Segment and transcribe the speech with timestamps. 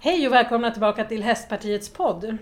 [0.00, 2.38] Hej och välkomna tillbaka till Hästpartiets podd.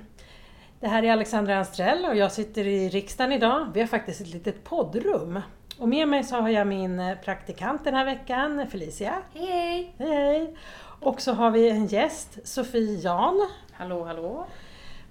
[0.80, 3.70] Det här är Alexandra Anstrell och jag sitter i riksdagen idag.
[3.74, 5.40] Vi har faktiskt ett litet poddrum.
[5.78, 9.14] Och med mig så har jag min eh, praktikant den här veckan, Felicia.
[9.34, 9.94] Hej hej!
[9.98, 10.56] Hej hej!
[11.00, 13.48] Och så har vi en gäst, Sofie Jan.
[13.72, 14.46] Hallå hallå!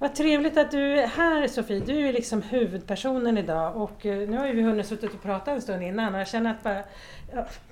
[0.03, 4.37] Vad trevligt att du är här Sofie, du är liksom huvudpersonen idag och eh, nu
[4.37, 6.83] har ju vi hunnit suttit och prata en stund innan och jag känner att bara,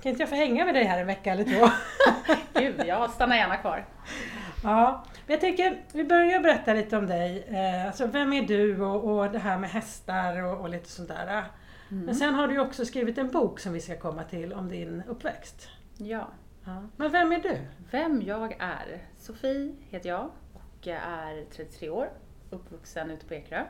[0.02, 1.68] kan inte jag få hänga med dig här en vecka eller två?
[2.60, 3.84] Gud, jag stannar gärna kvar.
[4.62, 7.44] Ja, men jag tänker vi börjar berätta lite om dig.
[7.48, 11.08] Eh, alltså, vem är du och, och det här med hästar och, och lite sånt
[11.08, 11.44] där.
[11.88, 15.02] Men sen har du också skrivit en bok som vi ska komma till om din
[15.08, 15.68] uppväxt.
[15.96, 16.28] Ja.
[16.64, 16.82] Ja.
[16.96, 17.58] Men vem är du?
[17.90, 19.02] Vem jag är?
[19.18, 20.30] Sofie heter jag
[20.82, 22.10] och är 33 år,
[22.52, 23.64] uppvuxen ute på Ekerö.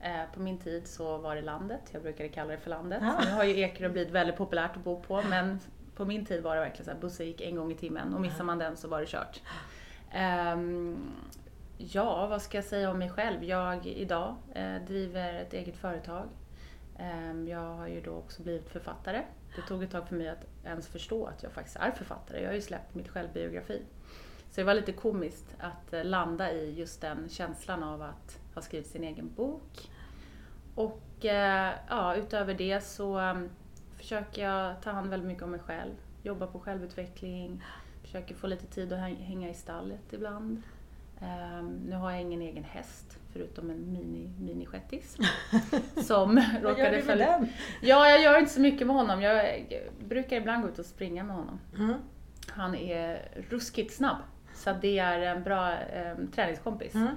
[0.00, 2.98] Eh, På min tid så var det landet, jag brukade kalla det för landet.
[3.02, 3.20] Ja.
[3.24, 5.60] Nu har ju Ekerö blivit väldigt populärt att bo på men
[5.96, 8.20] på min tid var det verkligen så här, bussen gick en gång i timmen och
[8.20, 9.40] missar man den så var det kört.
[10.12, 11.10] Ehm,
[11.78, 13.44] ja, vad ska jag säga om mig själv?
[13.44, 16.28] Jag idag eh, driver ett eget företag.
[16.98, 19.22] Ehm, jag har ju då också blivit författare.
[19.56, 22.40] Det tog ett tag för mig att ens förstå att jag faktiskt är författare.
[22.40, 23.82] Jag har ju släppt mitt självbiografi.
[24.58, 28.62] Så det var lite komiskt att eh, landa i just den känslan av att ha
[28.62, 29.90] skrivit sin egen bok.
[30.74, 33.48] Och eh, ja, utöver det så um,
[33.96, 35.92] försöker jag ta hand väldigt mycket om mig själv.
[36.22, 37.64] Jobba på självutveckling.
[38.02, 40.62] Försöker få lite tid att häng- hänga i stallet ibland.
[41.20, 45.16] Ehm, nu har jag ingen egen häst förutom en mini, mini-shettis.
[46.06, 47.46] som Vad gör råkade följa...
[47.80, 49.22] Ja, jag gör inte så mycket med honom.
[49.22, 49.64] Jag
[50.08, 51.60] brukar ibland gå ut och springa med honom.
[51.76, 51.94] Mm.
[52.48, 54.18] Han är ruskigt snabb.
[54.58, 56.94] Så det är en bra eh, träningskompis.
[56.94, 57.16] Mm.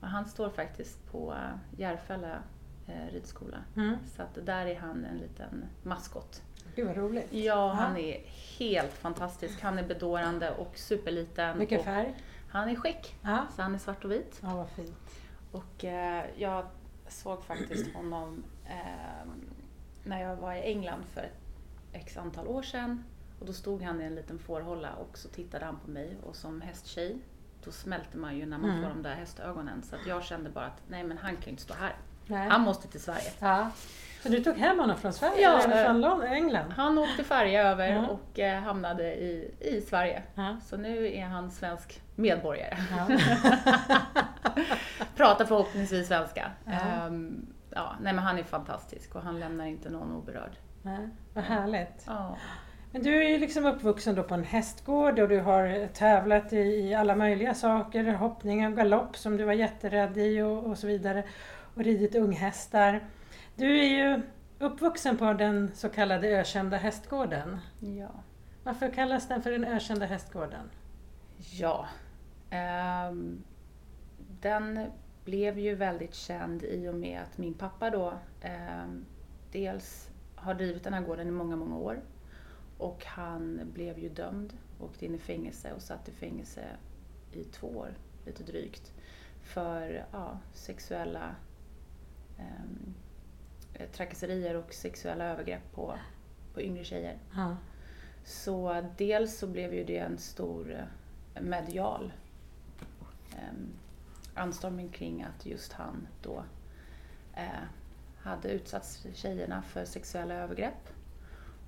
[0.00, 2.38] Och han står faktiskt på eh, Järfälla
[2.86, 3.58] eh, ridskola.
[3.76, 3.96] Mm.
[4.16, 6.42] Så att där är han en liten maskot.
[6.76, 7.32] Gud vad roligt.
[7.32, 8.20] Ja, han är
[8.58, 9.62] helt fantastisk.
[9.62, 11.60] Han är bedårande och superliten.
[11.60, 12.14] Och färg.
[12.48, 13.46] Han är skäck, Ja.
[13.56, 14.40] så han är svart och vit.
[14.42, 14.96] ja, vad fint.
[15.52, 16.66] Och eh, jag
[17.08, 19.28] såg faktiskt honom eh,
[20.04, 21.38] när jag var i England för ett
[21.92, 23.04] x antal år sedan.
[23.42, 26.36] Och då stod han i en liten fårhålla och så tittade han på mig och
[26.36, 27.18] som hästtjej
[27.64, 28.82] då smälter man ju när man Mm.
[28.82, 29.82] får de där hästögonen.
[29.82, 31.96] Så att jag kände bara att nej men han kan ju inte stå här.
[32.26, 32.48] Nej.
[32.48, 33.32] Han måste till Sverige.
[33.38, 33.70] Ja.
[34.22, 35.40] Så du tog hem honom från Sverige?
[35.42, 36.70] Ja, eller eh, från Lon- England?
[36.76, 38.06] Han åkte färja över Ja.
[38.08, 40.22] och eh, hamnade i, i Sverige.
[40.34, 40.56] Ja.
[40.64, 42.76] Så nu är han svensk medborgare.
[42.90, 43.06] Ja.
[45.16, 46.50] Pratar förhoppningsvis svenska.
[46.64, 46.72] Ja.
[46.72, 50.52] Ehm, ja, nej men han är fantastisk och han lämnar inte någon oberörd.
[50.82, 52.04] Nej, vad härligt.
[52.06, 52.36] Ja.
[52.92, 56.94] Men du är ju liksom uppvuxen då på en hästgård och du har tävlat i,
[56.94, 61.24] alla möjliga saker, hoppning och galopp som du var jätterädd i och, och så vidare.
[61.74, 63.00] Och ridit unghästar.
[63.56, 64.22] Du är ju
[64.58, 67.58] uppvuxen på den så kallade ökända hästgården.
[67.80, 68.10] Ja.
[68.64, 70.70] Varför kallas den för den ökända hästgården?
[71.52, 71.86] ja.
[72.50, 73.44] Ehm,
[74.40, 74.86] den
[75.24, 79.04] blev ju väldigt känd i och med att min pappa då ehm,
[79.52, 82.00] dels har drivit den här gården i många, många år.
[82.82, 86.64] Och han blev ju dömd, åkte in i fängelse och satt i fängelse
[87.32, 87.94] i två år,
[88.26, 88.92] lite drygt,
[89.42, 91.34] för ja, sexuella
[92.38, 92.94] ehm,
[93.74, 95.94] eh, trakasserier och sexuella övergrepp på,
[96.54, 97.18] på yngre tjejer.
[97.34, 97.56] Ja.
[98.24, 100.86] Så dels så blev ju det en stor
[101.34, 102.12] eh, medial
[103.32, 103.58] eh,
[104.34, 106.44] anstormning kring att just han då
[107.34, 107.64] eh,
[108.18, 110.91] hade utsatt tjejerna för sexuella övergrepp.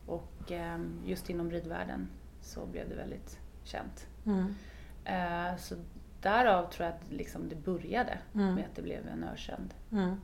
[0.07, 2.09] Och eh, just inom ridvärlden
[2.41, 4.07] så blev det väldigt känt.
[4.27, 4.55] Mm.
[5.05, 5.75] Eh, så
[6.23, 8.55] därav tror jag att liksom det började Mm.
[8.55, 10.17] med att det blev en ökänd Mm.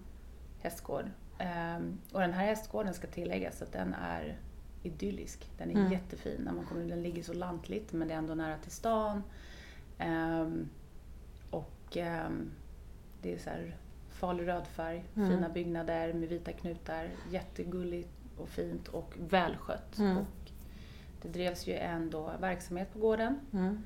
[0.61, 1.05] hästgård.
[1.39, 4.39] Ehm, och den här hästgården ska tilläggas att den är
[4.83, 5.51] idyllisk.
[5.59, 5.93] Den är Mm.
[5.93, 6.41] jättefin.
[6.45, 9.23] När man kommer, den ligger så lantligt men det är ändå nära till stan.
[9.99, 10.69] Ehm,
[11.51, 12.51] och ehm,
[13.23, 13.77] det är så här
[14.11, 15.29] farlig röd färg, Mm.
[15.29, 17.09] fina byggnader med vita knutar.
[17.31, 19.99] Jättegulligt och fint och välskött.
[19.99, 20.17] Mm.
[20.17, 20.51] Och
[21.23, 23.41] det drevs ju ändå verksamhet på gården.
[23.53, 23.83] Mm.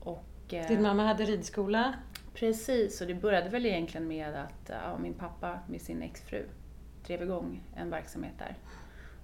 [0.00, 1.94] Och, eh, Din mamma hade ridskola?
[2.34, 6.46] Precis, och det började väl egentligen med att ja, min pappa med sin exfru
[7.06, 8.56] drev igång en verksamhet där.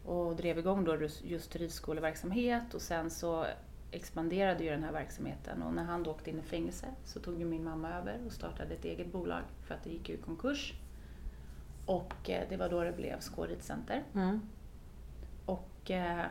[0.05, 3.47] Och drev igång då just ridskoleverksamhet och sen så
[3.91, 7.39] expanderade ju den här verksamheten och när han då åkte in i fängelse så tog
[7.39, 10.19] ju min mamma över och startade ett eget bolag för att det gick ju i
[10.19, 10.75] konkurs.
[11.87, 14.03] Och eh, det var då det blev Skå ridcenter.
[14.15, 14.41] Mm.
[15.87, 16.27] Och eh,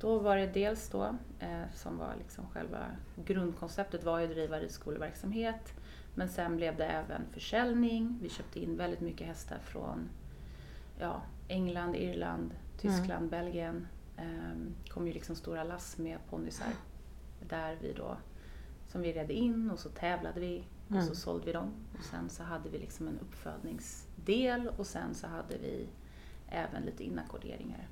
[0.00, 1.04] då var det dels då,
[1.38, 2.86] eh, som var liksom själva
[3.24, 5.74] grundkonceptet var att driva ridskoleverksamhet.
[6.14, 8.18] Men sen blev det även försäljning.
[8.22, 10.08] Vi köpte in väldigt mycket hästar från
[11.00, 13.86] ja, England, Irland, Tyskland, Belgien.
[14.16, 16.72] Eh, kom ju liksom stora lass med ponnysar.
[17.48, 18.16] Där vi då,
[18.88, 21.06] som vi redde in och så tävlade vi och Mm.
[21.06, 21.72] så sålde vi dem.
[21.98, 25.86] Och sen så hade vi liksom en uppfödningsdel och sen så hade vi
[26.48, 27.88] även lite inackorderingar.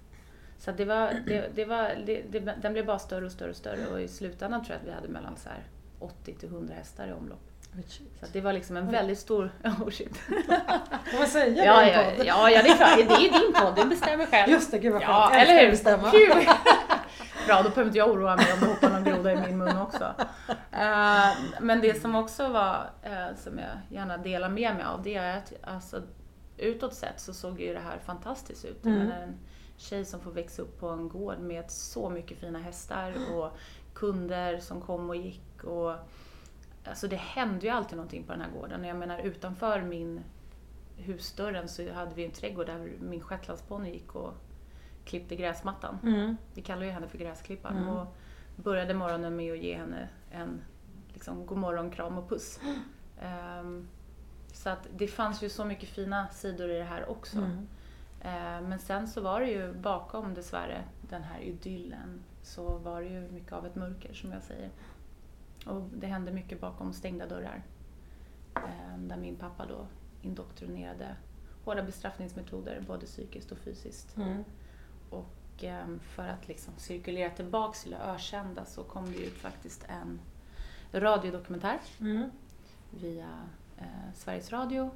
[0.64, 3.56] Så det var, det, det var, det, det, den blev bara större och större och
[3.56, 5.62] större och i slutändan tror jag att vi hade mellan så här
[5.98, 7.50] 80 till 100 hästar i omlopp.
[8.20, 9.50] Så det var liksom en väldigt stor...
[9.64, 10.16] Oh shit.
[10.16, 12.26] Får man säga Ja, det ja, podd?
[12.26, 12.96] ja, ja, det är klart.
[12.96, 14.52] Det är din podd, du bestämmer själv.
[14.52, 15.48] Just det, gud vad Ja, skönt.
[15.48, 15.70] Eller hur?
[15.70, 16.10] bestämma.
[16.10, 16.30] Kul!
[17.46, 19.76] Bra, då behöver inte jag oroa mig om det hoppar någon groda i min mun
[19.76, 20.14] också.
[20.72, 21.28] Eh,
[21.60, 25.36] men det som också var, eh, som jag gärna delar med mig av, det är
[25.36, 26.02] att alltså,
[26.56, 28.84] utåt sett så såg ju det här fantastiskt ut.
[28.84, 28.98] Mm.
[28.98, 29.34] Men en
[29.76, 33.50] tjej som får växa upp på en gård med så mycket fina hästar och
[33.94, 35.64] kunder som kom och gick.
[35.64, 35.94] Och,
[36.84, 38.84] alltså det hände ju alltid någonting på den här gården.
[38.84, 40.20] Jag menar utanför min
[40.96, 44.34] husdörren så hade vi en trädgård där min shetlandsponny gick och
[45.04, 45.98] klippte gräsmattan.
[46.02, 46.36] Mm.
[46.54, 47.76] Vi kallar ju henne för gräsklipparen.
[47.76, 47.88] Mm.
[47.88, 48.06] Och
[48.56, 50.60] började morgonen med att ge henne en
[51.12, 52.60] liksom, god morgon, kram och puss.
[53.20, 53.88] Ehm,
[54.52, 57.38] så att det fanns ju så mycket fina sidor i det här också.
[57.38, 57.68] Mm.
[58.24, 63.08] Ehm, men sen så var det ju bakom dessvärre den här idyllen så var det
[63.08, 64.70] ju mycket av ett mörker som jag säger.
[65.66, 67.62] Och det hände mycket bakom stängda dörrar.
[68.54, 69.86] Ehm, där min pappa då
[70.22, 71.16] indoktrinerade
[71.64, 74.16] hårda bestraffningsmetoder både psykiskt och fysiskt.
[74.16, 74.44] Mm.
[75.10, 79.86] Och ehm, för att liksom cirkulera tillbaks till det ökända så kom det ut faktiskt
[79.88, 80.20] en
[80.92, 82.30] radiodokumentär Mm.
[82.90, 83.28] via
[83.78, 84.90] eh, Sveriges Radio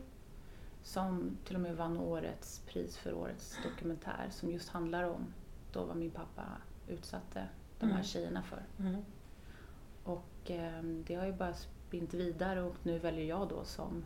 [0.82, 5.34] som till och med vann årets pris för årets dokumentär som just handlar om
[5.72, 6.42] då vad min pappa
[6.88, 7.48] utsatte
[7.78, 8.04] de här Mm.
[8.04, 8.62] tjejerna för.
[8.78, 9.02] Mm.
[10.04, 14.04] Och ehm, det har ju bara spint vidare och nu väljer jag då som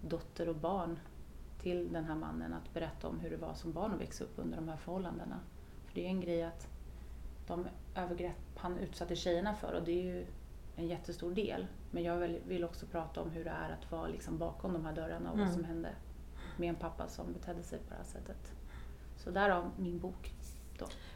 [0.00, 0.98] dotter och barn
[1.58, 4.32] till den här mannen att berätta om hur det var som barn att växa upp
[4.36, 5.40] under de här förhållandena.
[5.86, 6.68] För det är en grej att
[7.46, 10.26] de övergrepp han utsatte tjejerna för och det är ju
[10.76, 11.66] en jättestor del.
[11.96, 12.16] Men jag
[12.46, 15.38] vill, också prata om hur det är att vara liksom bakom de här dörrarna och
[15.38, 15.54] vad Mm.
[15.54, 15.88] som hände
[16.56, 18.52] med en pappa som betedde sig på det här sättet.
[19.16, 20.32] Så därav min bok.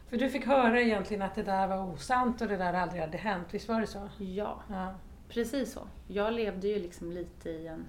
[0.08, 3.18] För du fick höra egentligen att det där var osant och det där aldrig hade
[3.18, 4.08] hänt, visst var det så?
[4.18, 4.94] Ja, Ja.
[5.28, 5.80] Precis så.
[6.08, 7.84] Jag levde ju liksom lite i en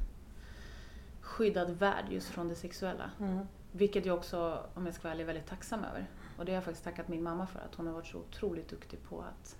[1.21, 3.11] skyddad värld just från det sexuella.
[3.19, 3.47] Mm.
[3.71, 6.05] Vilket jag också, om jag ska vara ärlig, är väldigt tacksam över.
[6.37, 8.69] Och det har jag faktiskt tackat min mamma för, att hon har varit så otroligt
[8.69, 9.57] duktig på att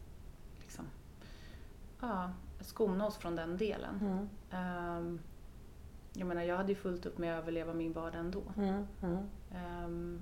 [2.02, 4.00] ja, skona oss från den delen.
[4.02, 4.30] Mm.
[4.52, 5.20] Ehm,
[6.14, 8.44] jag menar, jag hade ju fullt upp med att överleva min vardag ändå.
[8.58, 8.88] Mm.
[9.04, 9.18] Mm.
[9.56, 10.22] Ehm,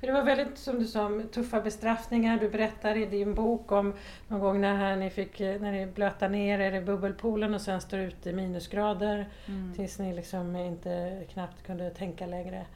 [0.00, 2.38] För det var väldigt, som du sa, tuffa bestraffningar.
[2.38, 3.94] Du berättar i din bok om
[4.28, 7.60] någon gång när här ni fick, eh, när ni blöta ner er i bubbelpoolen och
[7.60, 9.74] sen står ute i minusgrader mm.
[9.74, 12.66] tills ni liksom inte knappt kunde tänka längre.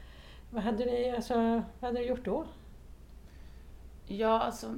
[0.50, 1.34] Vad hade, ni, alltså,
[1.80, 2.44] vad hade du gjort då?
[4.06, 4.74] Ja, alltså.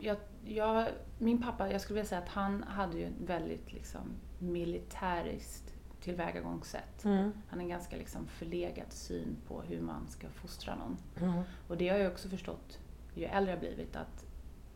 [0.00, 0.86] Jag, jag,
[1.18, 4.00] min pappa, jag skulle vilja säga att han hade ju ett väldigt liksom,
[4.38, 7.04] militäriskt tillvägagångssätt.
[7.04, 7.22] Mm.
[7.48, 10.96] Han har en ganska liksom, förlegad syn på hur man ska fostra någon.
[11.20, 11.42] Mm.
[11.68, 12.78] Och det har jag också förstått
[13.14, 14.24] ju äldre jag blivit att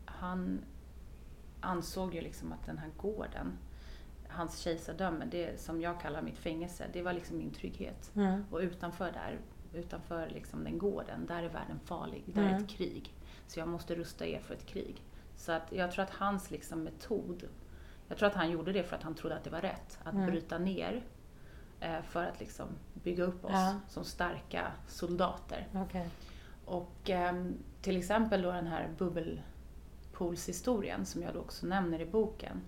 [0.05, 0.59] han
[1.61, 3.57] ansåg ju liksom att den här gården,
[4.27, 8.11] hans kejsardöme, det som jag kallar mitt fängelse, det var liksom min trygghet.
[8.15, 8.45] Mm.
[8.51, 9.39] Och utanför där,
[9.73, 12.23] utanför liksom den gården, där är världen farlig.
[12.25, 12.63] Där är Mm.
[12.63, 13.13] ett krig.
[13.47, 15.01] Så jag måste rusta er för ett krig.
[15.35, 17.43] Så att jag tror att hans liksom metod,
[18.07, 19.99] jag tror att han gjorde det för att han trodde att det var rätt.
[20.03, 20.31] Att Mm.
[20.31, 21.03] bryta ner
[21.79, 23.75] eh, för att liksom bygga upp oss Ja.
[23.89, 25.67] som starka soldater.
[25.75, 26.09] Okej.
[26.65, 32.61] Och ehm, till exempel då den här bubbelpoolshistorien som jag då också nämner i boken.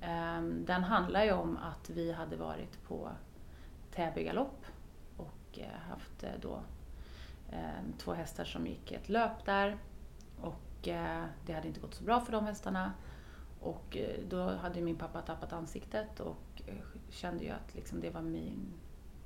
[0.00, 3.08] ehm, den handlar ju om att vi hade varit på
[3.94, 4.64] Täby galopp
[5.16, 6.60] och eh, haft eh, då
[7.52, 9.78] ehm, två hästar som gick ett löp där.
[10.40, 12.92] Och det hade inte gått så bra för de hästarna.
[13.60, 16.74] Och eh, då hade min pappa tappat ansiktet och eh,
[17.10, 18.72] kände ju att liksom det var min,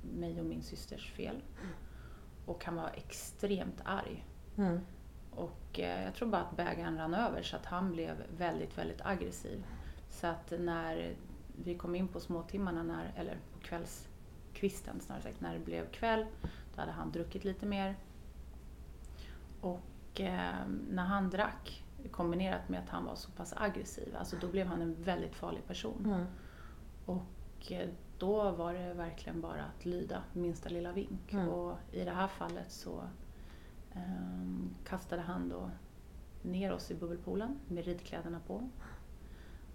[0.01, 1.41] mig och min systers fel.
[2.45, 4.25] Och han var extremt arg.
[4.57, 4.79] Mm.
[5.31, 9.01] Och eh, jag tror bara att bägaren rann över så att han blev väldigt, väldigt
[9.05, 9.63] aggressiv.
[10.09, 11.15] Så att när
[11.63, 16.25] vi kom in på småtimmarna, när, eller på kvällskvisten snarare sagt, när det blev kväll,
[16.75, 17.95] då hade han druckit lite mer.
[19.61, 19.79] Och
[20.21, 24.67] eh, när han drack, kombinerat med att han var så pass aggressiv, alltså då blev
[24.67, 26.05] han en väldigt farlig person.
[26.05, 26.25] Mm.
[27.05, 31.33] Och eh, då var det verkligen bara att lyda minsta lilla vink.
[31.33, 31.49] Mm.
[31.49, 33.03] Och i det här fallet så
[33.93, 35.69] ehm, kastade han då
[36.41, 38.69] ner oss i bubbelpoolen med ridkläderna på.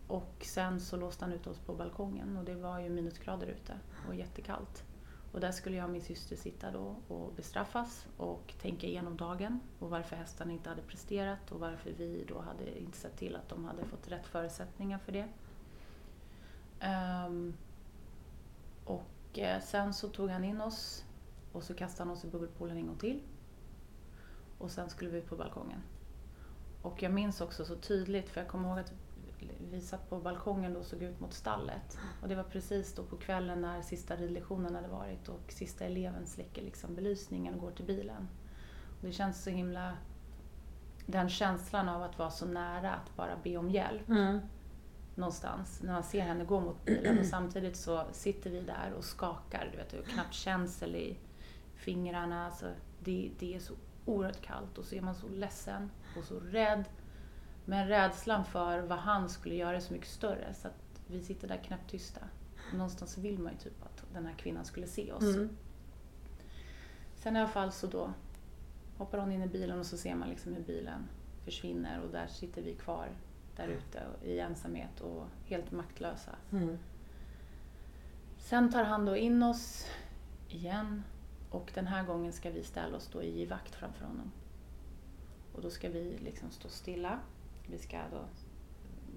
[0.09, 3.79] Och sen så låste han ut oss på balkongen och det var ju minusgrader ute
[4.09, 4.85] och jättekallt.
[5.33, 9.61] Och där skulle jag och min syster sitta då och bestraffas och tänka igenom dagen
[9.79, 13.49] och varför hästarna inte hade presterat och varför vi då hade inte sett till att
[13.49, 15.29] de hade fått rätt förutsättningar för det.
[17.27, 17.55] Um,
[18.85, 21.05] och eh, sen så tog han in oss
[21.53, 23.21] och så kastade han oss i bubbelpoolen en gång till.
[24.59, 25.83] Och sen skulle vi ut på balkongen.
[26.83, 28.93] Och jag minns också så tydligt, för jag kommer ihåg att
[29.69, 31.99] vi satt på balkongen och såg ut mot stallet.
[32.23, 36.27] Och det var precis då på kvällen när sista ridlektionen hade varit och sista eleven
[36.27, 38.29] släcker liksom belysningen och går till bilen.
[39.01, 39.93] Och det känns så himla...
[41.07, 44.39] Den känslan av att vara så nära att bara be om hjälp Mm.
[45.15, 49.05] någonstans när man ser henne gå mot bilen och samtidigt så sitter vi där och
[49.05, 49.69] skakar.
[49.73, 51.17] Du vet, och knappt känsel i
[51.75, 52.47] fingrarna.
[52.47, 52.67] Alltså,
[53.05, 56.85] det, det är så oerhört kallt och så är man så ledsen och så rädd.
[57.69, 61.49] Men rädslan för vad han skulle göra är så mycket större så att vi sitter
[61.49, 62.21] där knappt tysta.
[62.69, 65.23] Och någonstans vill man ju typ att den här kvinnan skulle se oss.
[65.23, 65.57] Mm.
[67.17, 68.13] Sen i alla fall så då
[68.97, 71.09] hoppar hon in i bilen och så ser man liksom hur bilen
[71.45, 73.09] försvinner och där sitter vi kvar
[73.57, 76.33] där ute i ensamhet och helt maktlösa.
[76.53, 76.79] Mm.
[78.39, 79.87] Sen tar han då in oss
[80.49, 81.03] igen
[81.51, 84.33] och den här gången ska vi ställa oss då i vakt framför honom.
[85.55, 87.21] Och då ska vi liksom stå stilla.
[87.71, 88.25] Vi ska då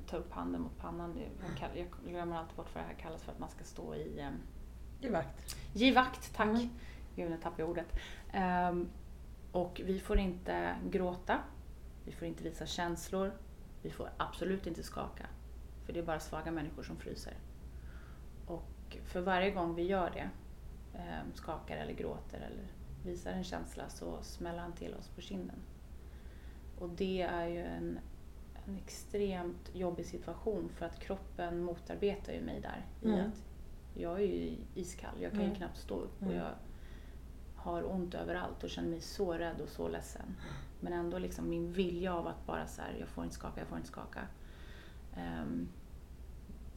[0.08, 1.13] ta upp handen mot pannan.
[1.13, 4.20] Det- jag glömmer alltid bort vad det här kallas för att man ska stå i
[4.20, 4.34] ehm,
[5.01, 5.55] I vakt.
[5.74, 6.48] Ge vakt, tack.
[6.50, 6.70] Mm.
[7.15, 7.88] Gud, nu tappade jag ordet.
[8.34, 8.89] Ehm,
[9.51, 11.39] och vi får inte gråta.
[12.05, 13.31] Vi får inte visa känslor.
[13.81, 15.25] Vi får absolut inte skaka.
[15.86, 17.34] För det är bara svaga människor som fryser.
[18.48, 20.29] Och för varje gång vi gör det,
[21.00, 22.67] ehm, skakar eller gråter eller
[23.05, 25.60] visar en känsla så smäller han till oss på kinden.
[26.79, 28.00] Och det är ju en,
[28.68, 32.86] en extremt jobbig situation för att kroppen motarbetar ju mig där.
[33.01, 33.20] I Mm.
[33.30, 33.44] att
[33.94, 35.56] jag är ju iskall, jag kan ju Mm.
[35.58, 36.38] knappt stå upp och Mm.
[36.38, 36.51] jag
[37.56, 40.36] har ont överallt och känner mig så rädd och så ledsen.
[40.80, 43.68] Men ändå liksom min vilja av att bara så här, jag får inte skaka, jag
[43.68, 44.20] får inte skaka.
[45.15, 45.68] ehm,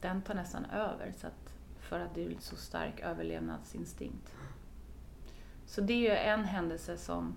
[0.01, 4.35] den tar nästan över så att, för att det är så stark överlevnadsinstinkt.
[5.65, 7.35] Så det är ju en händelse som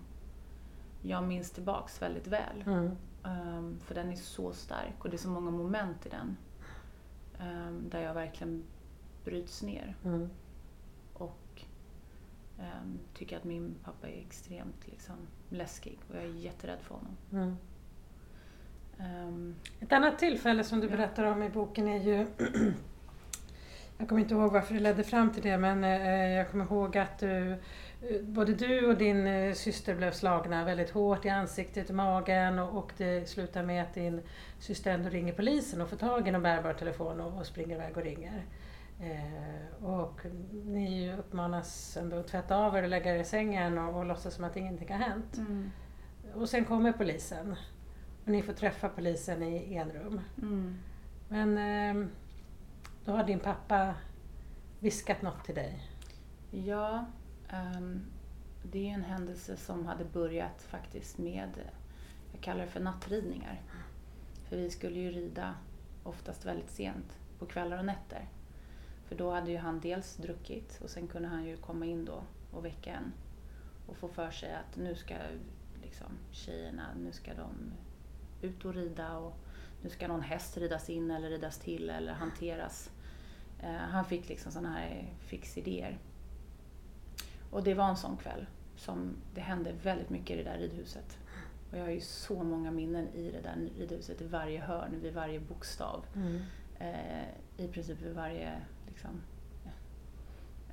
[1.03, 2.63] jag minns tillbaks väldigt väl.
[2.67, 2.97] Mm.
[3.25, 6.37] Ehm, för den är så stark och det är så många moment i den.
[7.41, 8.65] ehm, där jag verkligen
[9.25, 10.29] bryts ner Mm.
[11.15, 11.63] och
[12.59, 15.15] ehm, tycker att min pappa är extremt liksom,
[15.49, 17.17] läskig och jag är jätterädd för honom.
[17.33, 17.57] Mm.
[19.81, 20.97] Ett annat tillfälle som du Ja.
[20.97, 22.27] berättar om i boken är ju
[23.99, 26.99] Jag kommer inte ihåg varför det ledde fram till det men eh, jag kommer ihåg
[26.99, 27.57] att du,
[28.23, 32.79] både du och din eh, syster blev slagna väldigt hårt i ansiktet, i magen och,
[32.79, 34.21] och det slutar med att din
[34.59, 37.97] syster ändå ringer polisen och får tag i en bärbar telefon och, och springer iväg
[37.97, 38.45] och ringer.
[39.01, 40.21] Eh, och
[40.65, 44.35] ni uppmanas ändå att tvätta av er och lägga er i sängen och, och låtsas
[44.35, 45.39] som att ingenting har hänt.
[46.35, 47.57] Och sen kommer polisen
[48.25, 50.21] och ni får träffa polisen i enrum.
[50.43, 50.79] mm.
[51.29, 52.09] Men eh,
[53.05, 53.95] då har din pappa
[54.81, 55.83] viskat något till dig.
[56.51, 57.07] Ja,
[57.53, 58.07] Um,
[58.63, 61.51] det är en händelse som hade börjat faktiskt med,
[62.33, 63.63] jag kallar det för nattridningar.
[64.49, 65.55] För vi skulle ju rida
[66.03, 68.29] oftast väldigt sent på kvällar och nätter.
[69.05, 72.23] För då hade ju han dels druckit och sen kunde han ju komma in då
[72.53, 73.13] och väcka en
[73.87, 75.15] och få för sig att nu ska
[75.83, 77.73] liksom tjejerna, nu ska de
[78.43, 79.37] ut och rida och
[79.83, 82.91] nu ska någon häst ridas in eller ridas till eller hanteras.
[83.63, 85.99] Eh, han fick liksom sådana här fixidéer.
[87.59, 88.47] Och det var en sån kväll
[88.77, 91.19] som det hände väldigt mycket i det där ridhuset.
[91.71, 95.15] Och jag har ju så många minnen i det där ridhuset, i varje hörn, vid
[95.15, 96.05] varje bokstav.
[96.79, 98.53] Eh, I princip vid varje
[98.87, 99.11] liksom,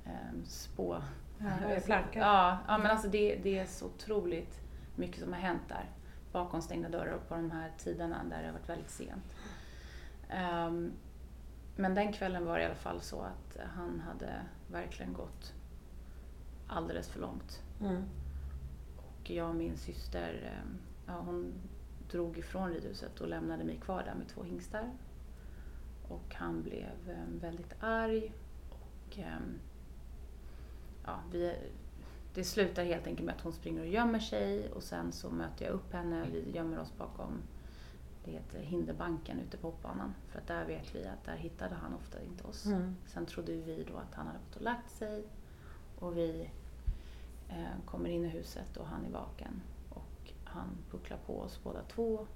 [0.04, 1.02] eh, spå.
[1.38, 2.18] Ja, varje planka.
[2.18, 4.60] Ja, ja men alltså det, det är så otroligt
[4.96, 5.90] mycket som har hänt där.
[6.32, 9.34] Bakom stängda dörrar och på de här tiderna där det har varit väldigt sent.
[10.28, 10.92] Ehm,
[11.76, 14.32] men den kvällen var det i alla fall så att han hade
[14.70, 15.52] verkligen gått
[16.66, 17.62] alldeles för långt.
[17.80, 18.02] Mm.
[18.96, 21.52] Och jag och min syster, ehm, ja, hon
[22.10, 24.90] drog ifrån ridhuset och lämnade mig kvar där med två hingstar.
[26.08, 28.32] Och han blev ehm, väldigt arg
[28.70, 29.58] och ehm,
[31.04, 31.54] ja, vi,
[32.34, 35.64] det slutar helt enkelt med att hon springer och gömmer sig och sen så möter
[35.64, 36.26] jag upp henne.
[36.32, 37.42] Vi gömmer oss bakom,
[38.24, 40.14] det heter hinderbanken ute på hoppbanan.
[40.28, 42.66] För att där vet vi att där hittade han ofta inte oss.
[42.66, 42.96] Mm.
[43.06, 45.24] Sen trodde vi då att han hade gått och lagt sig
[45.98, 46.50] och vi
[47.48, 49.62] eh, kommer in i huset och han är vaken.
[49.90, 52.26] Och han pucklar på oss båda två.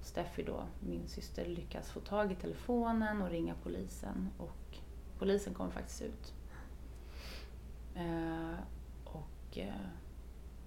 [0.00, 4.78] Steffi då, min syster, lyckas få tag i telefonen och ringa polisen och
[5.18, 6.34] polisen kommer faktiskt ut.
[7.94, 8.54] Eh,
[9.04, 9.74] och eh,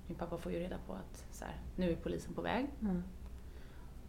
[0.07, 2.69] min pappa får ju reda på att så här, nu är polisen på väg.
[2.81, 3.03] Mm.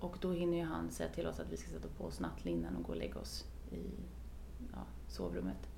[0.00, 2.76] Och då hinner ju han säga till oss att vi ska sätta på oss nattlinnen
[2.76, 3.90] och gå och lägga oss i
[4.72, 5.73] ja, sovrummet.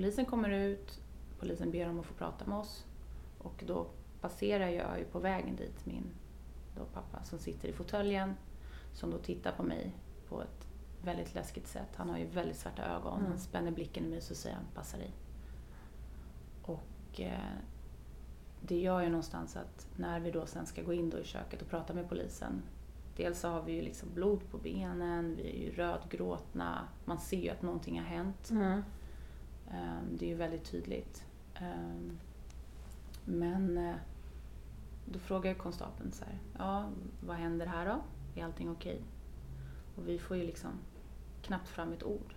[0.00, 1.00] Polisen kommer ut,
[1.38, 2.84] polisen ber om att få prata med oss
[3.38, 3.86] och då
[4.20, 6.04] passerar jag ju på vägen dit min
[6.76, 8.34] då pappa som sitter i fåtöljen
[8.92, 9.94] som då tittar på mig
[10.28, 10.68] på ett
[11.04, 11.88] väldigt läskigt sätt.
[11.96, 13.30] Han har ju väldigt svarta ögon, Mm.
[13.30, 15.10] han spänner blicken i mig så säger han passa dig.
[16.62, 17.54] Och eh,
[18.60, 21.62] det gör ju någonstans att när vi då sen ska gå in då i köket
[21.62, 22.62] och prata med polisen
[23.16, 27.40] Dels så har vi ju liksom blod på benen, vi är ju rödgråtna, man ser
[27.40, 28.50] ju att någonting har hänt.
[28.50, 28.82] Mm.
[29.70, 31.24] Ehm, Det är ju väldigt tydligt.
[31.54, 32.18] Ehm,
[33.24, 33.94] Men eh,
[35.04, 36.88] då frågar konstapeln så här, ja
[37.26, 38.00] vad händer här då?
[38.40, 39.00] Är allting okej?
[39.96, 40.70] Och vi får ju liksom
[41.42, 42.34] knappt fram ett ord.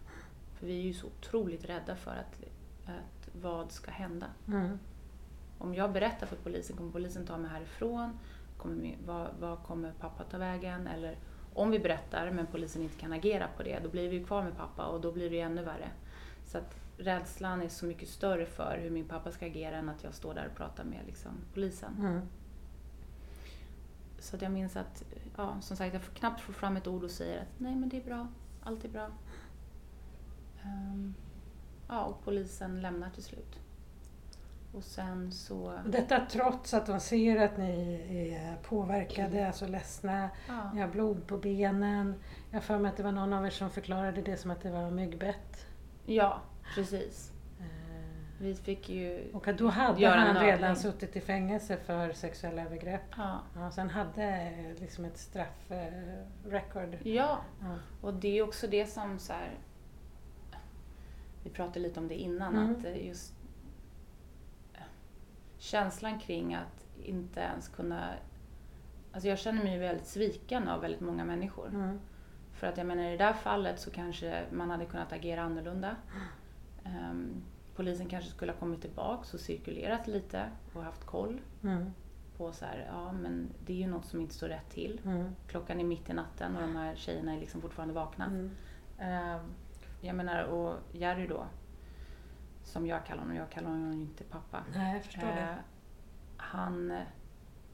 [0.53, 2.43] För vi är ju så otroligt rädda för att,
[2.85, 4.27] att vad ska hända?
[4.47, 4.79] Mm.
[5.57, 8.19] Om jag berättar för polisen, kommer polisen ta mig härifrån?
[8.57, 10.87] Kommer min, vad, vad kommer pappa ta vägen?
[10.87, 11.17] Eller
[11.53, 14.43] om vi berättar men polisen inte kan agera på det, då blir vi ju kvar
[14.43, 15.89] med pappa och då blir det ju ännu värre.
[16.45, 20.03] Så att rädslan är så mycket större för hur min pappa ska agera än att
[20.03, 21.95] jag står där och pratar med liksom, polisen.
[21.99, 22.21] Mm.
[24.19, 25.03] Så att jag minns att,
[25.37, 27.89] ja, som sagt, jag får knappt få fram ett ord och säger att nej men
[27.89, 28.27] det är bra,
[28.63, 29.09] allt är bra.
[30.63, 31.13] Ehm,
[31.87, 33.59] ja, och polisen lämnar till slut.
[34.73, 35.79] Och sen så...
[35.85, 41.27] Detta trots att de ser att ni är påverkade, alltså ledsna, Ja, ni har blod
[41.27, 42.15] på benen.
[42.49, 44.61] Jag har för mig att det var någon av er som förklarade det som att
[44.61, 45.67] det var myggbett.
[46.05, 46.41] ja
[46.75, 47.31] precis.
[47.59, 47.65] Eh,
[48.37, 49.29] Vi fick ju...
[49.33, 50.75] Och då hade Göra han redan övning.
[50.75, 53.01] suttit i fängelse för sexuella övergrepp.
[53.17, 56.97] Ja, Ja, så han hade eh, liksom ett straffrecord.
[57.03, 57.75] ja, Ja.
[58.01, 59.51] och det är också det som så här...
[61.43, 62.71] Vi pratade lite om det innan, Mm.
[62.75, 63.33] att eh, just
[64.73, 64.79] eh,
[65.57, 68.09] känslan kring att inte ens kunna...
[69.13, 71.67] Alltså jag känner mig väldigt sviken av väldigt många människor.
[71.67, 71.99] Mm.
[72.53, 75.95] För att jag menar i det där fallet så kanske man hade kunnat agera annorlunda.
[76.83, 77.43] Ehm,
[77.75, 81.93] polisen kanske skulle ha kommit tillbaks och cirkulerat lite och haft koll Mm.
[82.37, 85.01] på så här, ja men det är ju något som inte står rätt till.
[85.05, 85.29] Mm.
[85.47, 88.25] Klockan är mitt i natten och de här tjejerna är liksom fortfarande vakna.
[88.25, 88.51] Mm.
[88.99, 89.41] Ehm,
[90.01, 91.45] jag menar, och Jerry då,
[92.63, 94.63] som jag kallar honom, jag kallar honom ju inte pappa.
[94.75, 95.57] Nej, jag förstår Eh, det.
[96.37, 97.03] han, eh,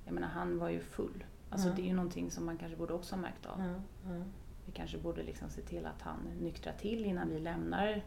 [0.05, 1.23] jag menar han var ju full.
[1.49, 1.75] Alltså Mm.
[1.75, 3.59] det är ju någonting som man kanske borde också ha märkt av.
[3.61, 3.81] Mm.
[4.05, 4.23] Mm.
[4.65, 8.01] Vi kanske borde liksom se till att han nyktrar till innan vi lämnar.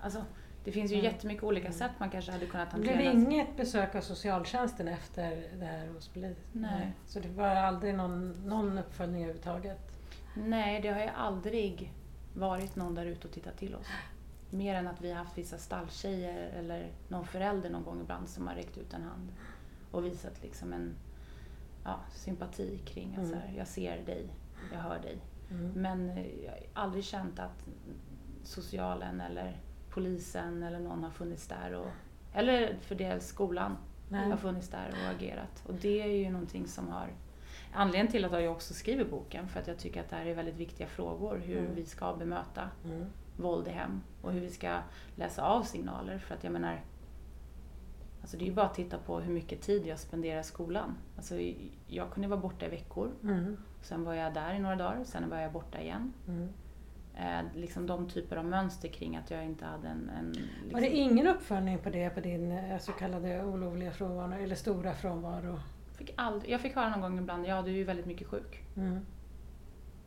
[0.00, 0.24] Alltså,
[0.64, 1.04] det finns ju Mm.
[1.12, 3.12] jättemycket olika sätt man kanske hade kunnat Det blev hantera.
[3.12, 6.38] inget besök av socialtjänsten efter det här hos polis?
[6.52, 6.92] Nej.
[7.06, 9.80] Så det var aldrig någon, någon uppföljning överhuvudtaget?
[10.34, 11.92] Nej, det har ju aldrig
[12.34, 13.86] varit någon där ute och tittat till oss.
[14.50, 18.46] Mer än att vi har haft vissa stalltjejer eller någon förälder någon gång ibland som
[18.46, 19.28] har räckt ut en hand
[19.90, 20.94] och visat liksom en
[21.84, 23.30] ja, sympati kring att Mm.
[23.30, 24.26] så här, jag ser dig,
[24.72, 25.18] jag hör dig.
[25.50, 25.72] Mm.
[25.72, 27.68] Men eh, jag har aldrig känt att
[28.44, 29.56] socialen eller
[29.98, 31.86] polisen eller någon har funnits där och
[32.32, 33.76] eller för det skolan
[34.08, 34.30] Nej.
[34.30, 35.62] har funnits där och agerat.
[35.66, 37.08] Och det är ju någonting som har
[37.72, 40.34] Anledningen till att jag också skriver boken för att jag tycker att det här är
[40.34, 41.36] väldigt viktiga frågor.
[41.44, 41.74] Hur Mm.
[41.74, 43.04] vi ska bemöta Mm.
[43.36, 44.78] våld i hem och hur vi ska
[45.16, 46.18] läsa av signaler.
[46.18, 46.80] För att jag menar,
[48.20, 50.96] alltså det är ju bara att titta på hur mycket tid jag spenderar i skolan.
[51.16, 51.34] Alltså
[51.86, 53.56] jag kunde vara borta i veckor, Mm.
[53.82, 56.12] sen var jag där i några dagar, sen var jag borta igen.
[56.28, 56.48] Mm.
[57.18, 60.10] Eh, liksom de typer av mönster kring att jag inte hade en...
[60.18, 64.32] en liksom, Var det ingen uppföljning på det på din eh, så kallade olovliga frånvaro
[64.32, 65.60] eller stora frånvaro?
[65.96, 68.64] fick aldrig, jag fick höra någon gång ibland, ja du är ju väldigt mycket sjuk.
[68.76, 69.00] Mm.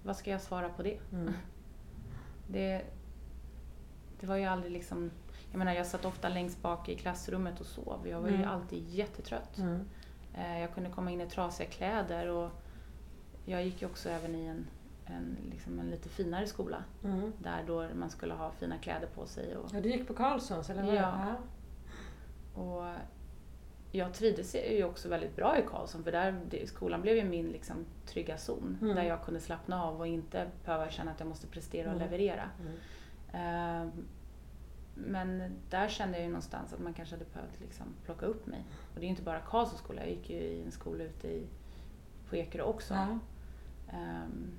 [0.03, 0.97] Vad ska jag svara på det?
[1.11, 1.33] Mm.
[2.47, 2.81] Det,
[4.19, 5.11] det var ju aldrig liksom...
[5.51, 8.07] Jag menar jag satt ofta längst bak i klassrummet och sov.
[8.07, 8.49] Jag var ju Mm.
[8.49, 9.57] alltid jättetrött.
[9.57, 9.85] Mm.
[10.33, 12.49] Eh, Jag kunde komma in i trasiga kläder och
[13.45, 14.67] jag gick ju också även i en,
[15.11, 16.83] en, liksom en lite finare skola.
[17.03, 17.33] Mm.
[17.39, 19.57] Där då man skulle ha fina kläder på sig.
[19.57, 20.95] Och, Ja, du gick på Carlssons eller vad?
[20.95, 21.35] Ja.
[22.61, 22.85] och
[23.91, 27.85] jag trivdes ju också väldigt bra i Karlsson för där, skolan blev ju min liksom,
[28.05, 28.77] trygga zon.
[28.81, 28.95] Mm.
[28.95, 32.03] Där jag kunde slappna av och inte behöva känna att jag måste prestera och Mm.
[32.11, 32.49] leverera.
[32.61, 32.73] Mm.
[33.33, 33.91] Ehm,
[34.95, 38.65] Men där kände jag ju någonstans att man kanske hade behövt liksom plocka upp mig.
[38.93, 41.27] Och det är ju inte bara Karlssons skola, jag gick ju i en skola ute
[41.27, 41.47] i,
[42.29, 42.93] på Ekerö också.
[42.93, 43.19] Ja.
[43.93, 44.51] Ehm,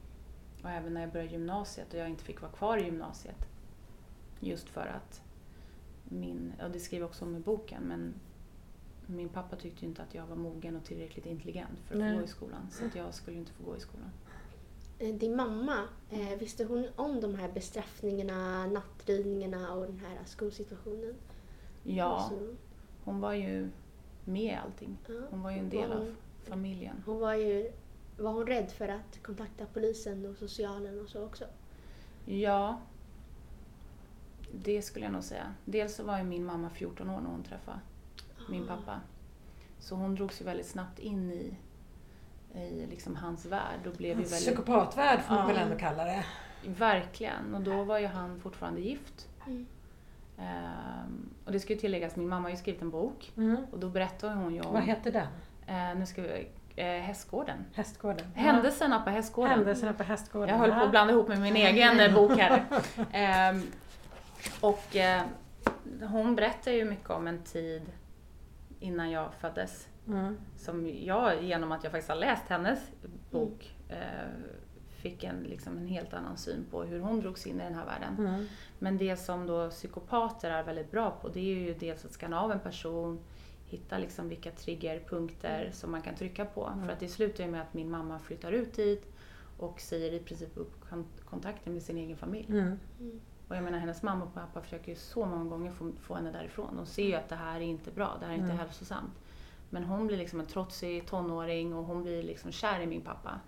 [0.62, 3.36] och även när jag började gymnasiet och jag inte fick vara kvar i gymnasiet.
[4.40, 5.22] Just för att
[6.04, 8.14] min, och det skriver jag också om i boken, men
[9.06, 12.16] min pappa tyckte ju inte att jag var mogen och tillräckligt intelligent för att Nej.
[12.18, 12.70] gå i skolan.
[12.70, 14.10] Så att jag skulle inte få gå i skolan.
[14.98, 21.14] Eh, Din mamma, eh, visste hon om de här bestraffningarna, nattrivningarna och den här skolsituationen?
[21.82, 22.54] Ja, Så,
[23.04, 23.70] hon var ju
[24.24, 24.98] med i allting.
[25.30, 27.02] Hon var ju en del av familjen.
[27.06, 27.72] Hon var ju
[28.22, 31.44] var hon rädd för att kontakta polisen och socialen och så också?
[32.24, 32.80] Ja,
[34.54, 35.54] Det skulle jag nog säga.
[35.64, 37.78] Dels så var ju min mamma 14 år när hon träffade
[38.50, 39.00] min pappa.
[39.78, 41.56] Så hon drogs ju väldigt snabbt in i,
[42.58, 44.46] i liksom hans värld och blev Hans väldigt...
[44.48, 45.54] Psykopatvärld får man Ja.
[45.54, 46.24] väl ändå kalla det.
[46.66, 47.54] Verkligen.
[47.54, 49.28] Och då var ju han fortfarande gift.
[49.46, 49.66] Mm.
[50.38, 53.64] Ehm, och det ska ju tilläggas, min mamma har ju skrivit en bok Mm.
[53.70, 54.72] och då berättar hon ju om...
[54.72, 55.26] Vad heter den?
[55.66, 56.48] Eh, nu ska vi...
[56.76, 57.64] Eh, Hästgården.
[57.74, 58.26] Hästgården?
[58.34, 59.50] Händelserna på Hästgården.
[59.50, 60.48] Händelserna på Hästgården.
[60.48, 62.64] Jag höll på att blanda ihop med min egen eh, bok här.
[63.12, 63.62] Ehm,
[64.60, 65.22] och eh,
[66.00, 67.82] hon berättar ju mycket om en tid
[68.80, 69.88] innan jag föddes.
[70.06, 70.36] Mm.
[70.56, 72.78] Som jag, genom att jag faktiskt har läst hennes
[73.30, 73.96] bok, eh,
[75.02, 77.86] fick en, liksom en helt annan syn på hur hon drogs in i den här
[77.86, 78.16] världen.
[78.18, 78.46] Mm.
[78.78, 82.40] Men det som då psykopater är väldigt bra på, det är ju dels att skanna
[82.40, 83.20] av en person,
[83.72, 86.66] hitta liksom vilka triggerpunkter som man kan trycka på.
[86.66, 86.84] Mm.
[86.84, 89.06] För att det slutar ju med att min mamma flyttar ut dit
[89.58, 92.46] och säger i princip upp kon- kontakten med sin egen familj.
[92.48, 92.78] Mm.
[93.00, 93.20] Mm.
[93.48, 96.32] Och jag menar hennes mamma och pappa försöker ju så många gånger få, få henne
[96.32, 96.76] därifrån.
[96.76, 98.58] De ser ju att det här är inte bra, det här är inte Mm.
[98.58, 99.12] hälsosamt.
[99.70, 103.40] Men hon blir liksom en trotsig tonåring och hon blir liksom kär i min pappa.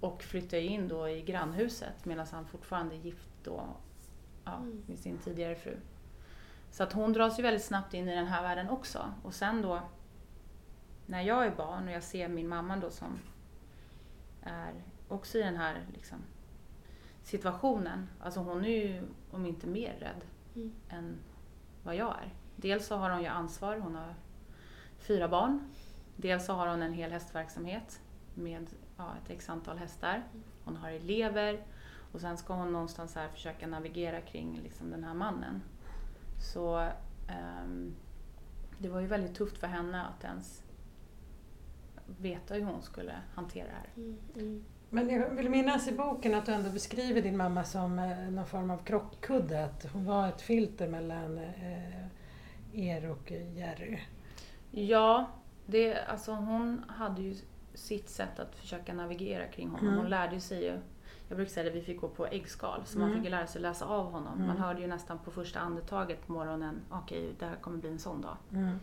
[0.00, 3.62] Och flyttar ju in då i grannhuset medan han fortfarande är gift då,
[4.44, 4.82] ja, Mm.
[4.86, 5.76] med sin tidigare fru.
[6.70, 9.14] Så att hon dras ju väldigt snabbt in i den här världen också.
[9.22, 9.80] Och sen då,
[11.06, 13.18] när jag är barn och jag ser min mamma då som
[14.42, 14.72] är
[15.08, 16.18] också i den här liksom,
[17.22, 18.08] situationen.
[18.20, 20.72] Alltså hon är ju, om inte mer rädd Mm.
[20.88, 21.16] än
[21.82, 22.34] vad jag är.
[22.56, 24.14] Dels så har hon ju ansvar, hon har
[24.98, 25.70] fyra barn.
[26.16, 28.00] Dels så har hon en hel hästverksamhet
[28.34, 30.22] med ja, ett x antal hästar.
[30.64, 31.62] Hon har elever
[32.12, 35.62] och sen ska hon någonstans här försöka navigera kring liksom den här mannen.
[36.40, 36.88] Så
[37.28, 37.94] ehm,
[38.78, 40.62] det var ju väldigt tufft för henne att ens
[42.18, 43.88] veta hur hon skulle hantera det här.
[43.96, 44.18] Mm.
[44.34, 44.64] Mm.
[44.90, 48.46] Men jag vill minnas i boken att du ändå beskriver din mamma som eh, någon
[48.46, 49.64] form av krockkudde.
[49.64, 52.06] Att hon var ett filter mellan eh,
[52.72, 53.98] er och Jerry.
[54.70, 55.30] Ja,
[55.66, 57.36] det, alltså hon hade ju
[57.74, 59.86] sitt sätt att försöka navigera kring honom.
[59.86, 59.98] Mm.
[59.98, 60.78] Hon lärde sig ju,
[61.30, 63.18] jag brukar säga att vi fick gå på äggskal, så man Mm.
[63.20, 64.38] fick ju lära sig läsa av honom.
[64.38, 64.62] Man Mm.
[64.62, 68.20] hörde ju nästan på första andetaget på morgonen, okej det här kommer bli en sån
[68.20, 68.36] dag.
[68.52, 68.76] Mm.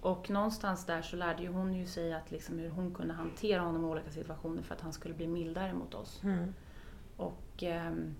[0.00, 3.60] Och någonstans där så lärde ju hon ju sig att liksom hur hon kunde hantera
[3.60, 6.22] honom i olika situationer för att han skulle bli mildare mot oss.
[6.24, 6.54] Mm.
[7.16, 8.14] Och ehm,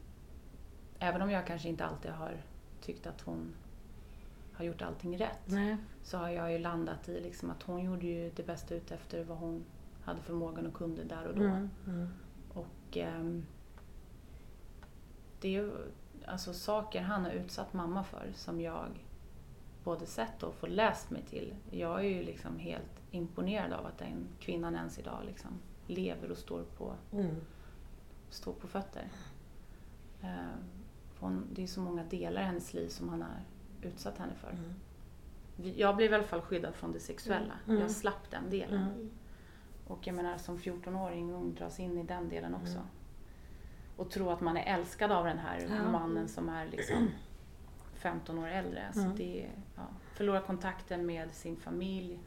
[0.98, 2.36] även om jag kanske inte alltid har
[2.80, 3.54] tyckt att hon
[4.52, 5.76] har gjort allting rätt Nej.
[6.02, 9.24] så har jag ju landat i liksom att hon gjorde ju det bästa ut efter
[9.24, 9.64] vad hon
[10.04, 11.42] hade förmågan och kunde där och då.
[11.42, 11.70] Mm.
[11.86, 12.08] Mm.
[12.92, 13.46] Och ehm,
[15.40, 15.72] det är ju
[16.26, 18.86] alltså saker han har utsatt mamma för som jag
[19.84, 21.54] både sett och fått läst mig till.
[21.70, 25.50] Jag är ju liksom helt imponerad av att den kvinnan ens idag liksom
[25.86, 27.36] lever och står på, Mm.
[28.30, 29.08] står på fötter.
[31.20, 33.42] Hon, det är så många delar i hennes liv som han har
[33.82, 34.50] utsatt henne för.
[34.50, 34.74] Mm.
[35.78, 37.54] Jag blev i alla fall skyddad från det sexuella.
[37.66, 37.80] Mm.
[37.80, 39.10] Jag slapp den delen.
[39.86, 42.72] Och jag menar som 14-åring ung dras in i den delen också.
[42.76, 42.86] Mm.
[43.96, 45.90] Och tro att man är älskad av den här Ja.
[45.90, 47.10] mannen som är liksom
[47.94, 48.86] 15 år äldre.
[48.86, 49.16] Alltså Mm.
[49.16, 49.82] det, ja,
[50.14, 52.18] förlora kontakten med sin familj,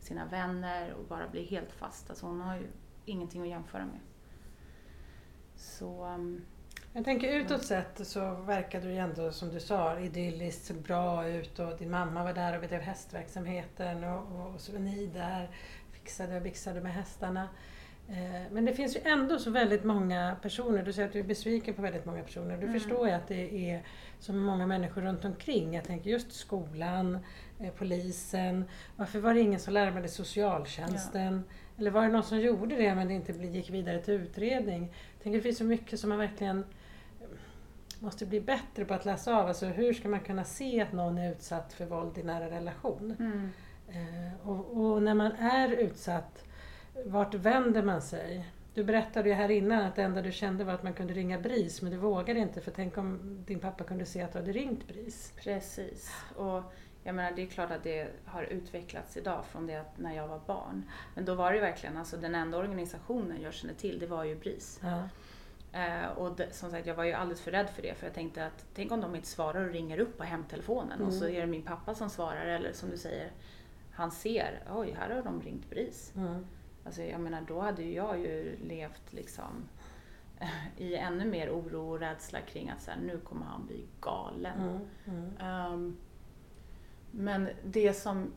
[0.00, 2.10] sina vänner och bara bli helt fast.
[2.10, 2.66] Alltså hon har ju
[3.04, 4.00] ingenting att jämföra med.
[5.56, 6.44] Så um,
[6.92, 11.28] Jag tänker utåt sett så verkade du ju ändå som du sa idylliskt, såg bra
[11.28, 15.06] ut och din mamma var där och bedrev hästverksamheten och, och, och så var ni
[15.06, 15.50] där,
[16.04, 17.48] fixade och vixade med hästarna.
[18.08, 21.22] Eh, Men det finns ju ändå så väldigt många personer, du säger att du är
[21.24, 22.56] besviken på väldigt många personer.
[22.56, 22.80] Du Mm.
[22.80, 23.82] förstår ju att det är
[24.18, 25.74] så många människor runt omkring.
[25.74, 27.18] Jag tänker just skolan,
[27.60, 28.64] eh, polisen.
[28.96, 31.44] Varför var det ingen som larmade socialtjänsten?
[31.78, 34.82] Eller var det någon som gjorde det men det inte gick vidare till utredning?
[35.14, 36.58] Jag tänker det finns så mycket som man verkligen
[37.20, 37.26] eh,
[37.98, 39.46] måste bli bättre på att läsa av.
[39.46, 43.16] Alltså hur ska man kunna se att någon är utsatt för våld i nära relation?
[43.18, 43.50] mm,
[44.42, 46.44] och, och när man är utsatt,
[47.04, 48.48] vart vänder man sig?
[48.74, 51.38] Du berättade ju här innan att det enda du kände var att man kunde ringa
[51.38, 54.52] BRIS men du vågade inte för tänk om din pappa kunde se att du hade
[54.52, 55.32] ringt BRIS.
[55.36, 56.10] precis.
[56.36, 56.62] Och
[57.02, 60.28] jag menar det är klart att det har utvecklats idag från det att när jag
[60.28, 60.90] var barn.
[61.14, 64.36] Men då var det verkligen, alltså den enda organisationen jag kände till det var ju
[64.36, 64.80] BRIS.
[64.82, 65.08] Ja.
[65.80, 68.14] Eh, och det, som sagt, jag var ju alldeles för rädd för det för jag
[68.14, 71.36] tänkte att tänk om de inte svarar och ringer upp på hemtelefonen och så Mm.
[71.36, 73.30] är det min pappa som svarar eller som du säger,
[73.94, 76.12] han ser, oj här har de ringt BRIS.
[76.16, 76.46] Mm.
[76.84, 79.68] Alltså jag menar då hade ju jag ju levt liksom
[80.76, 84.60] i ännu mer oro och rädsla kring att så här, nu kommer han bli galen.
[84.60, 84.80] Mm.
[85.06, 85.30] Mm.
[85.40, 85.96] Ehm,
[87.10, 88.32] men det som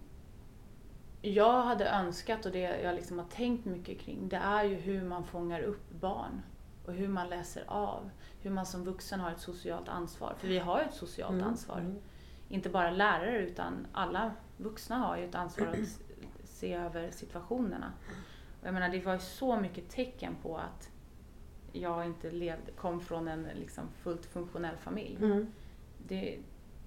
[1.21, 5.03] jag hade önskat och det jag liksom har tänkt mycket kring det är ju hur
[5.03, 6.41] man fångar upp barn
[6.85, 8.09] och hur man läser av.
[8.41, 10.33] Hur man som vuxen har ett socialt ansvar.
[10.37, 11.77] För vi har ju ett socialt Mm, ansvar.
[11.79, 11.97] mm.
[12.49, 16.01] Inte bara lärare utan alla vuxna har ju ett ansvar att
[16.43, 17.93] se över situationerna.
[18.61, 20.89] Och jag menar det var ju så mycket tecken på att
[21.71, 25.17] jag inte levde, kom från en liksom fullt funktionell familj.
[25.21, 25.47] Mm.
[26.07, 26.39] Det,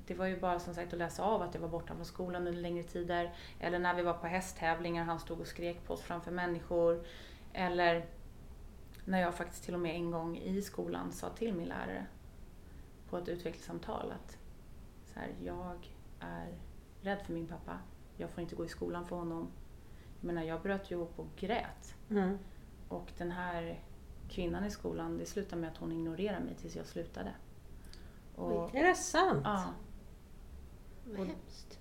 [0.07, 2.47] det var ju bara som sagt att läsa av att jag var borta från skolan
[2.47, 3.35] under längre tider.
[3.61, 7.05] Eller när vi var på hästtävlingar, han stod och skrek på oss framför människor.
[7.53, 8.07] Eller
[9.05, 12.07] när jag faktiskt till och med en gång i skolan sa till min lärare
[13.11, 14.39] på ett utvecklingssamtal att
[15.05, 16.49] så här, jag är
[17.03, 17.79] rädd för min pappa.
[18.17, 19.49] Jag får inte gå i skolan för honom.
[20.21, 21.95] Jag menar, jag bröt ju ihop och grät.
[22.11, 22.39] Mm.
[22.89, 23.81] Och den här
[24.29, 27.35] kvinnan i skolan, det slutade med att hon ignorerade mig tills jag slutade.
[28.37, 29.41] Och, Är det sant?
[29.45, 29.65] ja,
[31.05, 31.79] Vad hemskt.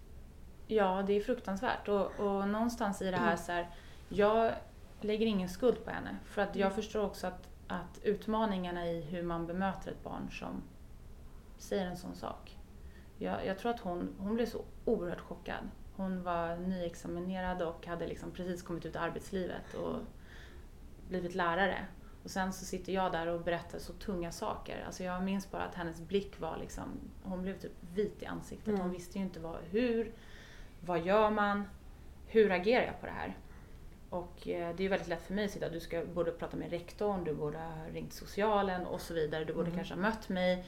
[0.67, 1.87] Ja, det är fruktansvärt.
[1.87, 3.69] Och, och någonstans i det här så här,
[4.09, 4.53] jag
[5.01, 6.17] lägger ingen skuld på henne.
[6.25, 10.63] För att jag förstår också att, att utmaningarna i hur man bemöter ett barn som
[11.57, 12.58] säger en sån sak.
[13.19, 15.69] Jag, jag tror att hon, hon blev så oerhört chockad.
[15.95, 19.95] Hon var nyexaminerad och hade liksom precis kommit ut i arbetslivet och
[21.09, 21.85] blivit lärare.
[22.23, 24.83] Och sen så sitter jag där och berättar så tunga saker.
[24.85, 26.83] Alltså jag minns bara att hennes blick var liksom,
[27.23, 28.67] hon blev typ vit i ansiktet.
[28.67, 28.81] Mm.
[28.81, 30.11] Hon visste ju inte vad, hur,
[30.85, 31.63] vad gör man,
[32.27, 33.37] hur agerar jag på det här?
[34.09, 36.57] Och eh, det är ju väldigt lätt för mig att sitta, du ska, borde prata
[36.57, 39.45] med rektorn, du borde ha ringt socialen och så vidare.
[39.45, 39.77] Du borde Mm.
[39.77, 40.65] kanske ha mött mig.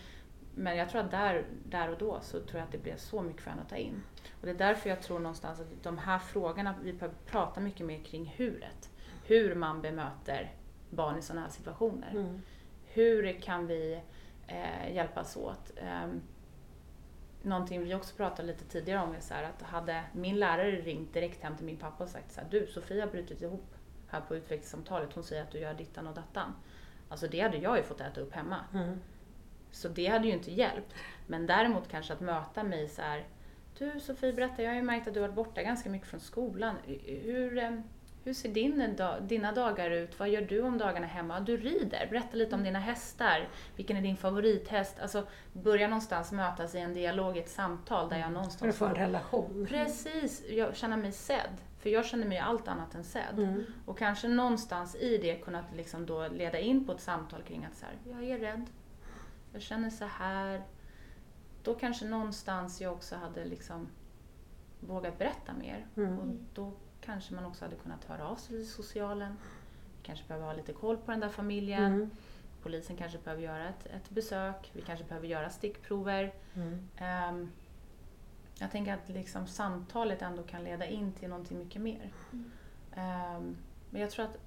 [0.56, 3.22] Men jag tror att där, där och då så tror jag att det blev så
[3.22, 4.04] mycket för henne att ta in.
[4.40, 7.86] Och det är därför jag tror någonstans att de här frågorna, vi behöver prata mycket
[7.86, 8.90] mer kring huret.
[9.26, 10.56] Hur man bemöter
[10.92, 12.12] barn i sådana här situationer.
[12.12, 12.42] Mm.
[12.86, 14.02] Hur kan vi
[14.48, 15.72] eh, hjälpas åt?
[16.04, 16.22] Um,
[17.42, 21.14] någonting vi också pratade lite tidigare om är så här att hade min lärare ringt
[21.14, 23.76] direkt hem till min pappa och sagt så här, du Sofia har brutit ihop
[24.08, 26.54] här på utvecklingssamtalet, hon säger att du gör dittan och dattan.
[27.10, 28.58] Alltså det hade jag ju fått äta upp hemma.
[28.74, 29.00] Mm.
[29.72, 30.94] Så det hade ju inte hjälpt.
[31.28, 33.24] Men däremot kanske att möta mig så här.
[33.78, 36.20] Du Sofie, berätta, jag har ju märkt att du har varit borta ganska mycket från
[36.20, 36.76] skolan.
[37.06, 37.72] Hur, eh,
[38.24, 40.20] hur ser din, dag- dina dagar ut?
[40.20, 41.40] Vad gör du om dagarna hemma?
[41.40, 43.48] Du rider, berätta lite om dina hästar.
[43.76, 45.00] Vilken är din favorithäst?
[45.00, 48.86] Alltså börja någonstans mötas i en dialog, ett samtal där jag För att någonstans få
[48.86, 49.66] en relation.
[49.70, 51.58] Precis, jag känner mig sedd.
[51.80, 53.38] För jag känner mig allt annat än sedd.
[53.40, 53.64] Mm.
[53.86, 57.76] Och kanske någonstans i det kunnat liksom då leda in på ett samtal kring att
[57.78, 58.66] så här, jag är rädd,
[59.54, 60.64] jag känner så här.
[61.64, 63.88] Då kanske någonstans jag också hade liksom
[64.80, 65.88] vågat berätta mer.
[65.96, 66.20] Mm.
[66.20, 69.38] Och då kanske man också hade kunnat höra av sig till socialen.
[69.98, 71.94] Vi kanske behöver ha lite koll på den där familjen.
[71.94, 72.10] Mm.
[72.64, 74.72] Polisen kanske behöver göra ett, ett besök.
[74.74, 76.34] Vi kanske behöver göra stickprover.
[76.54, 76.88] Mm.
[76.98, 77.52] Ehm,
[78.60, 82.14] jag tänker att liksom samtalet ändå kan leda in till någonting mycket mer.
[82.96, 83.58] Ehm,
[83.90, 84.38] men jag tror att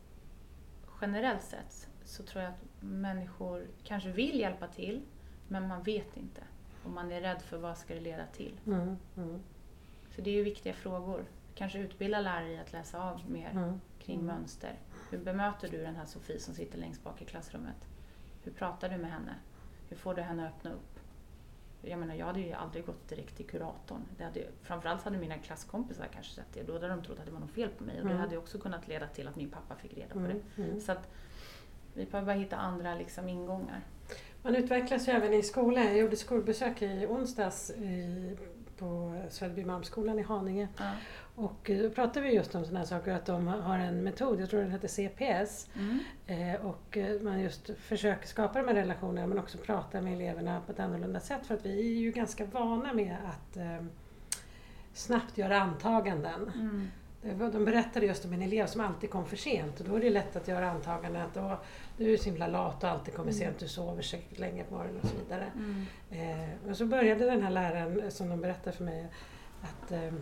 [1.01, 5.03] generellt sett så tror jag att människor kanske vill hjälpa till
[5.49, 6.41] men man vet inte.
[6.85, 8.61] Och man är rädd för vad ska det leda till.
[8.67, 8.97] Mm.
[9.17, 9.43] Mm.
[10.11, 11.25] Så det är ju viktiga frågor.
[11.55, 13.81] Kanske utbilda lärare i att läsa av mer Mm.
[13.99, 14.79] kring mönster.
[15.11, 17.77] Hur bemöter du den här Sofie som sitter längst bak i klassrummet?
[18.43, 19.35] Hur pratar du med henne?
[19.89, 21.01] Hur får du henne att öppna upp?
[21.83, 24.01] Jag menar, jag hade ju aldrig gått direkt till kuratorn.
[24.19, 26.63] Det hade, framförallt hade mina klasskompisar kanske sett det.
[26.63, 28.01] Då hade de trott att det var något fel på mig.
[28.01, 30.81] Och det hade också kunnat leda till att min pappa fick reda på det.
[30.81, 31.09] Så att
[31.95, 33.81] vi behöver bara hitta andra liksom, ingångar.
[34.43, 35.85] Man utvecklas ju även i skolan.
[35.85, 38.37] Jag gjorde skolbesök i onsdags i,
[38.79, 40.69] på Söderbymalmsskolan i Haninge.
[40.79, 40.91] Ja.
[41.35, 44.51] Och då pratade vi just om sådana här saker, att de har en metod, jag
[44.51, 45.69] tror den heter CPS.
[45.75, 45.99] Mm.
[46.27, 50.61] Eh, och eh, man just försöker skapa de här relationerna men också prata med eleverna
[50.67, 51.47] på ett annorlunda sätt.
[51.47, 53.85] För att vi är ju ganska vana med att eh,
[54.93, 56.53] snabbt göra antaganden.
[56.55, 56.89] Mm.
[57.33, 60.01] Var- De berättade just om en elev som alltid kom för sent och då är
[60.01, 61.55] det lätt att göra antaganden att "Åh,
[61.97, 65.01] du är så himla lat och alltid kommer sent, du sover säkert länge på morgonen
[65.03, 65.53] och så vidare.
[65.57, 65.87] Mm.
[66.11, 69.07] Eh, men så började den här läraren, eh, som de berättade för mig,
[69.63, 70.13] att eh,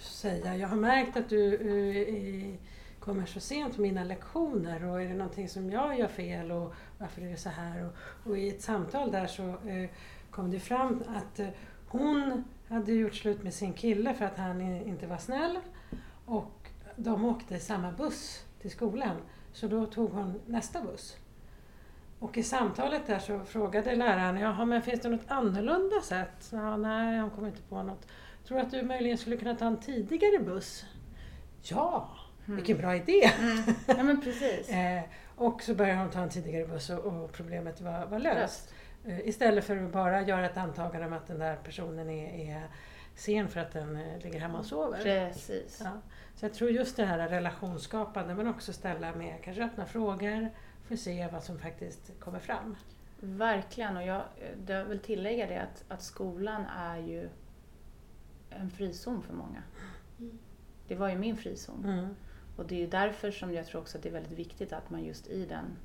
[0.00, 2.54] säga jag har märkt att du eh,
[3.00, 6.74] kommer så sent på mina lektioner och är det någonting som jag gör fel och
[6.98, 7.84] varför är det så här?
[7.86, 7.92] Och,
[8.30, 9.90] och i ett samtal där så eh,
[10.30, 11.48] kom det fram att eh,
[11.88, 12.44] hon
[12.74, 15.58] hade gjort slut med sin kille för att han inte var snäll
[16.24, 19.16] och de åkte i samma buss till skolan
[19.52, 21.16] så då tog hon nästa buss.
[22.18, 26.48] Och i samtalet där så frågade läraren, jaha men finns det något annorlunda sätt?
[26.52, 28.06] Ja, nej, hon kom inte på något.
[28.46, 30.84] Tror du att du möjligen skulle kunna ta en tidigare buss?
[31.62, 32.08] Ja,
[32.46, 32.56] Mm.
[32.56, 33.30] vilken bra idé!
[33.40, 33.62] Mm.
[33.86, 34.68] Ja men precis.
[34.72, 35.02] Eh,
[35.36, 38.38] och så började hon ta en tidigare buss och, och problemet var, var löst.
[38.40, 38.73] Löst.
[39.04, 42.68] Eh, istället för att bara göra ett antagande om att den där personen är, är
[43.14, 45.02] sen för att den eh, ligger hemma och sover.
[45.02, 45.80] Precis.
[45.84, 45.90] Ja.
[46.34, 50.50] Så jag tror just det här relationsskapande men också ställa med kanske öppna frågor,
[50.88, 52.76] får se vad som faktiskt kommer fram.
[53.20, 54.22] Verkligen, och jag,
[54.66, 57.28] jag vill tillägga det att, att skolan är ju
[58.50, 59.62] en frizon för många.
[60.18, 60.38] Mm.
[60.88, 61.84] Det var ju min frizon.
[61.84, 62.16] Mm.
[62.56, 64.90] Och det är ju därför som jag tror också att det är väldigt viktigt att
[64.90, 65.76] man just i den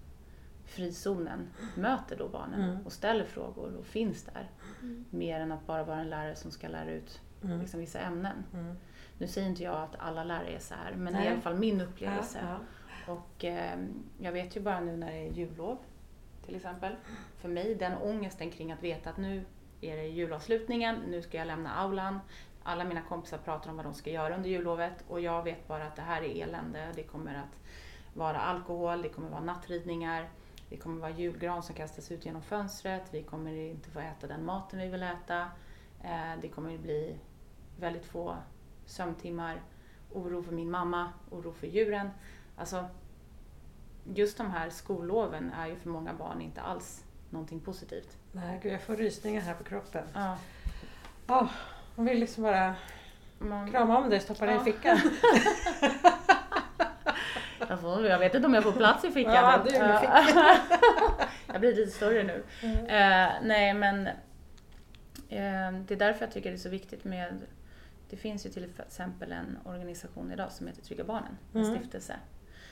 [0.70, 2.86] frizonen möter då barnen Mm.
[2.86, 4.50] och ställer frågor och finns där.
[4.82, 5.06] Mm.
[5.10, 7.60] Mer än att bara vara en lärare som ska lära ut Mm.
[7.60, 8.44] liksom, vissa ämnen.
[8.54, 8.76] Mm.
[9.18, 11.30] Nu säger inte jag att alla lärare är så här, men det är Nej.
[11.30, 12.40] i alla fall min upplevelse.
[12.42, 13.80] Ja, Och eh,
[14.20, 15.78] jag vet ju bara nu när det är jullov
[16.46, 16.96] till exempel.
[17.38, 19.46] För mig, den ångesten kring att veta att nu
[19.82, 22.20] är det julavslutningen, nu ska jag lämna aulan.
[22.64, 25.84] Alla mina kompisar pratar om vad de ska göra under jullovet och jag vet bara
[25.88, 26.88] att det här är elände.
[26.96, 27.60] Det kommer att
[28.14, 30.30] vara alkohol, det kommer vara nattridningar,
[30.70, 34.46] det kommer vara julgran som kastas ut genom fönstret, vi kommer inte få äta den
[34.46, 35.42] maten vi vill äta.
[36.04, 37.20] Eh, det kommer bli
[37.80, 38.36] väldigt få
[38.86, 39.62] sömntimmar,
[40.12, 42.10] oro för min mamma, oro för djuren.
[42.58, 42.86] Alltså,
[44.14, 48.18] just de här skolloven är ju för många barn inte alls någonting positivt.
[48.32, 50.04] Nej, gud, jag får rysningar här på kroppen.
[50.14, 50.38] Ja,
[51.28, 51.52] Oh,
[51.96, 52.76] hon vill liksom bara
[53.40, 54.62] man, krama om dig och stoppa dig Ja.
[54.62, 54.98] i fickan.
[58.10, 59.34] jag, vet inte om jag får plats i fickan.
[59.34, 60.58] Ja, du är i Ja.
[61.48, 62.44] jag blir lite större nu.
[62.64, 62.78] Mm.
[62.86, 67.34] Eh, nej men eh, det är därför jag tycker det är så viktigt med
[68.10, 71.76] Det finns ju till exempel en organisation idag som heter Trygga Barnen, en Mm.
[71.76, 72.16] stiftelse.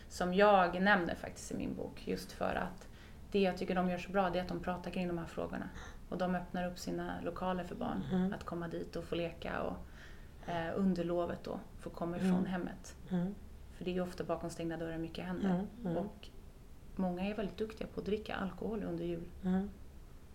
[0.10, 2.88] Som jag nämner faktiskt i min bok just för att
[3.32, 5.26] det jag tycker de gör så bra det är att de pratar kring de här
[5.26, 5.70] frågorna.
[6.10, 8.34] Och de öppnar upp sina lokaler för barn Mm.
[8.34, 9.78] att komma dit och få leka och
[10.50, 12.46] eh, under lovet då få komma ifrån Mm.
[12.46, 12.96] hemmet.
[13.78, 13.84] Mm.
[13.84, 15.50] För det är ju ofta bakom stängda dörrar mycket händer.
[15.50, 15.68] Mm.
[15.86, 15.98] Mm.
[15.98, 16.28] Och
[16.96, 19.70] många är väldigt duktiga på att dricka alkohol under jul Mm.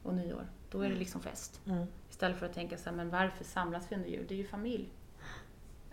[0.03, 0.47] och nyår.
[0.71, 1.61] Då är det liksom fest.
[1.67, 1.87] Mm.
[2.11, 4.25] Istället för att tänka så här, men varför samlas vi under jul?
[4.29, 4.89] Det är ju familj.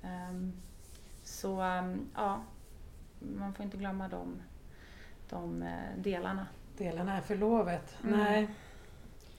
[0.02, 0.54] Ehm,
[1.24, 2.44] så ehm, ja,
[3.38, 4.42] man får inte glömma de,
[5.30, 6.48] de eh, delarna.
[6.78, 7.98] Delarna är för lovet.
[8.04, 8.20] Mm.
[8.20, 8.50] Nej.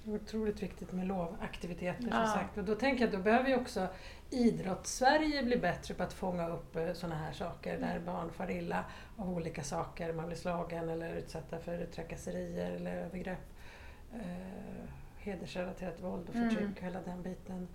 [0.05, 2.25] Det är otroligt viktigt med lovaktiviteter Ja.
[2.27, 2.59] som sagt.
[2.59, 3.89] Och då tänker jag att då behöver ju också
[4.31, 8.85] idrotts-Sverige bli bättre på att fånga upp sådana här saker där barn far illa
[9.17, 10.13] av olika saker.
[10.13, 13.39] Man blir slagen eller utsatta för trakasserier eller övergrepp.
[14.15, 16.73] Eh, hedersrelaterat våld och förtryck Mm.
[16.73, 17.69] och hela den biten.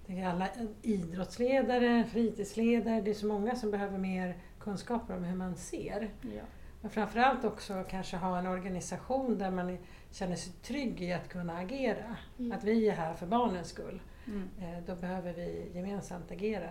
[0.00, 0.48] Jag tänker alla
[0.82, 6.10] idrottsledare, fritidsledare, det är så många som behöver mer kunskaper om hur man ser.
[6.22, 6.42] Ja.
[6.80, 9.78] Men framförallt också kanske ha en organisation där man
[10.10, 12.16] känner sig trygg i att kunna agera.
[12.38, 12.52] Mm.
[12.52, 14.00] Att vi är här för barnens skull.
[14.26, 14.48] Mm.
[14.60, 16.68] Eh, Då behöver vi gemensamt agera.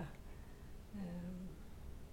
[0.93, 1.27] Eh,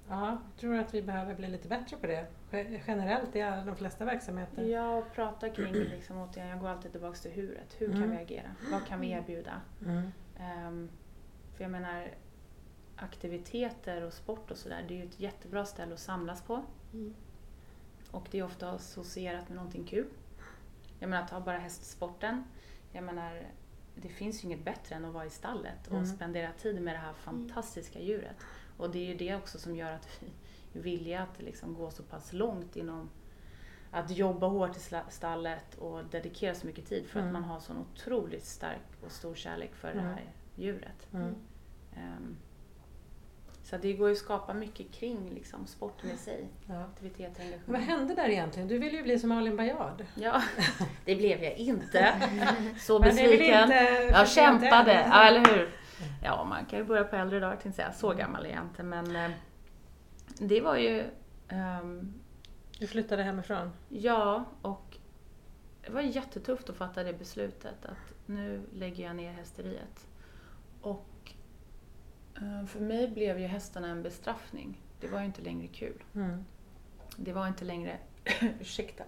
[0.09, 2.26] Ja, jag tror att vi behöver bli lite bättre på det.
[2.50, 4.62] Ge- Generellt i alla, de flesta verksamheter.
[4.64, 7.74] ja, och prata kring liksom, återigen, jag går alltid tillbaka till huret.
[7.78, 8.11] Hur kan Mm.
[8.11, 8.50] vi agera?
[8.72, 9.61] Vad kan vi erbjuda?
[9.85, 10.02] Mm.
[10.40, 10.88] Ehm,
[11.57, 12.09] för jag menar,
[12.96, 16.62] aktiviteter och sport och sådär, det är ju ett jättebra ställe att samlas på.
[18.14, 18.22] Mm.
[18.22, 20.07] Och det är ofta associerat med någonting kul.
[20.98, 22.44] Jag menar, ta bara hästsporten.
[22.92, 23.42] Jag menar,
[23.94, 26.07] det finns ju inget bättre än att vara i stallet och Mm.
[26.07, 28.37] spendera tid med det här fantastiska djuret.
[28.77, 31.90] Och det är ju det också som gör att vi är villiga att liksom gå
[31.90, 33.11] så pass långt inom
[33.90, 37.29] att jobba hårt i stallet och dedikera så mycket tid för Mm.
[37.29, 40.14] att man har sån otroligt stark och stor kärlek för det Mm.
[40.14, 40.24] här
[40.57, 41.09] djuret.
[41.12, 41.35] Mm.
[43.74, 46.48] Så det går ju att skapa mycket kring liksom, sporten i sig.
[46.66, 46.74] Ja.
[47.00, 47.60] Men engagemang.
[47.66, 48.68] vad hände där egentligen?
[48.68, 50.04] Du ville ju bli som Malin Baryard.
[50.14, 50.42] Ja,
[51.04, 52.14] det blev jag inte.
[52.78, 53.62] Så besviken.
[53.62, 55.70] inte Jag kämpade, ja, eller hur?
[56.22, 57.94] Ja, man kan ju börja på äldre dagar, tänkte jag.
[57.94, 59.30] Så gammal är jag inte, men eh,
[60.38, 61.04] det var ju...
[61.48, 62.14] ehm,
[62.78, 63.70] Du flyttade hemifrån.
[63.88, 64.96] ja, och
[65.87, 70.06] det var jättetufft att fatta det beslutet att nu lägger jag ner hästeriet.
[72.36, 74.80] Eh, för mig blev ju hästarna en bestraffning.
[75.00, 76.02] Det var ju inte längre kul.
[76.14, 76.44] Mm.
[77.16, 77.98] Det var inte längre...
[78.60, 79.04] ursäkta.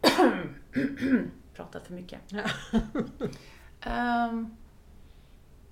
[1.54, 2.20] Pratat för mycket.
[3.80, 4.56] Ehm,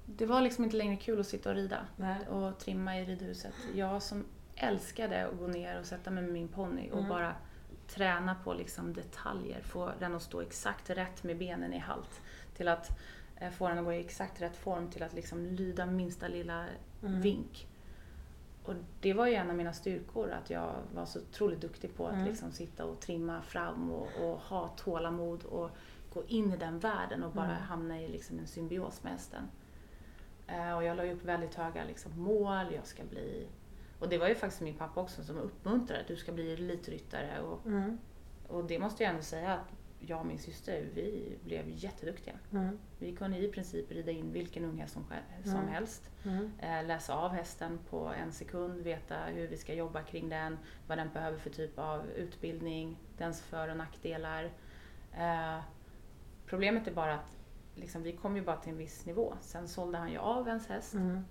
[0.07, 2.29] det var liksom inte längre kul att sitta och rida Nej.
[2.29, 3.55] och trimma i ridhuset.
[3.75, 4.25] Jag som
[4.57, 7.09] älskade att gå ner och sätta mig med min ponny och Mm.
[7.09, 7.35] bara
[7.89, 12.21] träna på liksom detaljer, få den att stå exakt rätt med benen i halt.
[12.57, 12.99] Till att
[13.41, 16.65] eh, få den att gå i exakt rätt form, till att liksom lyda minsta lilla
[17.03, 17.21] Mm.
[17.21, 17.67] vink.
[18.65, 22.07] Och det var ju en av mina styrkor, att jag var så otroligt duktig på
[22.07, 22.27] att Mm.
[22.27, 25.71] liksom sitta och trimma fram och, och ha tålamod och
[26.15, 27.63] gå in i den världen och bara Mm.
[27.63, 29.43] hamna i liksom en symbios med hästen.
[30.47, 33.47] Eh, och jag la upp väldigt höga liksom, mål, jag ska bli...
[34.01, 37.41] Och det var ju faktiskt min pappa också som uppmuntrade, du ska bli elitryttare.
[37.41, 37.99] Och, Mm.
[38.49, 42.35] och det måste jag ändå säga att jag och min syster, vi blev jätteduktiga.
[42.53, 42.79] Mm.
[42.99, 45.05] Vi kunde i princip rida in vilken unghäst som,
[45.45, 45.69] som Mm.
[45.69, 46.11] helst.
[46.25, 46.51] Mm.
[46.59, 50.99] Eh, läsa av hästen på en sekund, veta hur vi ska jobba kring den, vad
[50.99, 54.45] den behöver för typ av utbildning, dens för och nackdelar.
[55.13, 55.61] Eh,
[56.47, 57.37] problemet är bara att
[57.75, 59.35] liksom, vi kom ju bara till en viss nivå.
[59.41, 60.95] Sen sålde han ju av ens häst.
[60.95, 61.25] Mm.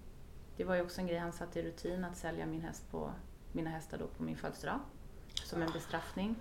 [0.57, 3.11] Det var ju också en grej han satte i rutin att sälja min häst på,
[3.51, 4.79] mina hästar då på min födelsedag.
[5.43, 6.35] Som en bestraffning.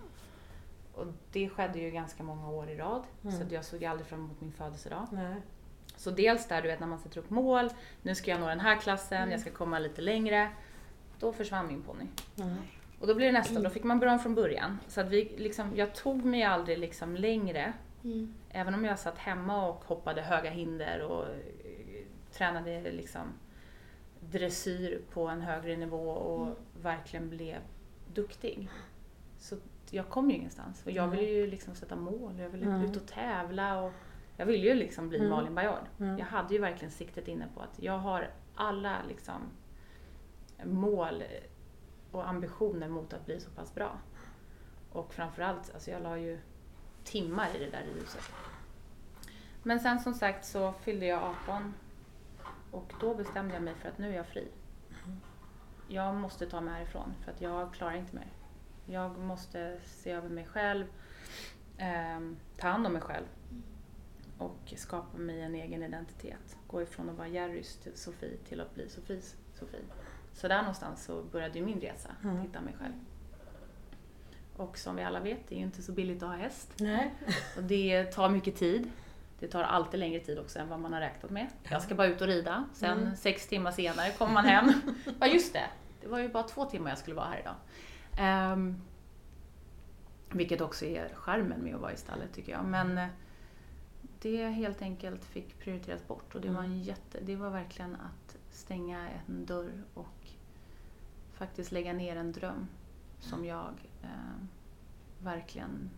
[0.94, 3.02] Och det skedde ju ganska många år i rad.
[3.22, 3.36] Mm.
[3.36, 5.06] Så att jag såg aldrig fram emot min födelsedag.
[5.12, 5.34] Nej.
[5.96, 7.70] Så dels där du vet när man sätter upp mål,
[8.02, 9.30] nu ska jag nå den här klassen, Mm.
[9.30, 10.48] jag ska komma lite längre.
[11.20, 12.04] Då försvann min ponny.
[12.38, 12.54] Mm.
[13.00, 14.78] Och då blir det nästa, då fick man börja om från början.
[14.88, 17.72] Så att vi, liksom, jag tog mig aldrig liksom längre,
[18.04, 18.34] Mm.
[18.50, 23.22] även om jag satt hemma och hoppade höga hinder och eh, tränade liksom
[24.20, 26.54] dressyr på en högre nivå och Mm.
[26.82, 27.58] verkligen blev
[28.14, 28.68] duktig.
[29.44, 29.56] Så
[29.90, 30.82] jag kom ju ingenstans.
[30.84, 31.16] Och jag Mm.
[31.16, 32.82] ville ju liksom sätta mål, jag ville Mm.
[32.82, 33.92] ut och tävla och
[34.36, 35.30] jag ville ju liksom bli Mm.
[35.30, 35.84] Malin Baryard.
[36.00, 36.18] Mm.
[36.18, 39.42] Jag hade ju verkligen siktet inne på att jag har alla liksom
[40.64, 41.22] mål
[42.12, 43.98] och ambitioner mot att bli så pass bra.
[44.92, 46.38] Och framförallt, alltså jag la ju
[47.04, 48.30] timmar i det där huset.
[49.62, 51.74] Men sen som sagt så fyllde jag 18
[52.70, 54.48] och då bestämde jag mig för att nu är jag fri.
[55.88, 58.28] Jag måste ta mig härifrån för att jag klarar inte mer.
[58.86, 60.86] Jag måste se över mig själv,
[61.78, 63.24] ehm, ta hand om mig själv
[64.38, 66.56] och skapa mig en egen identitet.
[66.66, 69.80] Gå ifrån att vara Jerrys till Sofie till att bli Sofies Sofie.
[70.32, 72.38] Så där någonstans så började min resa, Mm.
[72.40, 72.92] hitta mig själv.
[74.56, 76.72] Och som vi alla vet, det är ju inte så billigt att ha häst.
[76.80, 77.14] Nej.
[77.56, 78.90] Och det tar mycket tid.
[79.38, 81.46] Det tar alltid längre tid också än vad man har räknat med.
[81.68, 83.16] Jag ska bara ut och rida, sen Mm.
[83.16, 84.72] sex timmar senare kommer man hem.
[85.20, 85.66] ja just det,
[86.00, 87.54] det var ju bara två timmar jag skulle vara här idag.
[88.18, 88.80] Ehm,
[90.30, 92.64] vilket också är skärmen med att vara i stallet tycker jag.
[92.64, 93.08] Men eh,
[94.20, 98.36] det helt enkelt fick prioriteras bort och det var, en jätte, det var verkligen att
[98.50, 100.28] stänga en dörr och
[101.34, 102.68] faktiskt lägga ner en dröm
[103.20, 104.44] som jag eh,
[105.18, 105.90] verkligen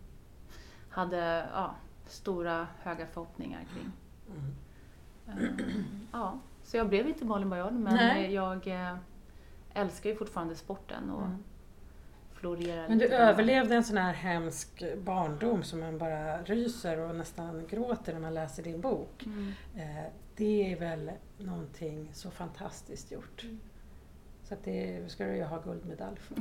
[0.89, 3.91] hade ja, stora, höga förhoppningar kring.
[4.37, 4.53] Mm.
[5.27, 5.75] Eh,
[6.11, 8.33] ja, så jag blev inte Malin Baryard men Nej.
[8.33, 8.97] jag eh,
[9.73, 11.43] älskar ju fortfarande sporten och Mm.
[12.39, 17.67] Florerar Men du överlevde en sån här hemsk barndom som man bara ryser och nästan
[17.69, 19.25] gråter när man läser din bok.
[19.25, 19.53] Mm.
[19.75, 20.03] Eh,
[20.35, 23.43] Det är väl någonting så fantastiskt gjort.
[23.43, 23.59] Mm.
[24.43, 26.35] Så att det ska du ju ha guldmedalj för.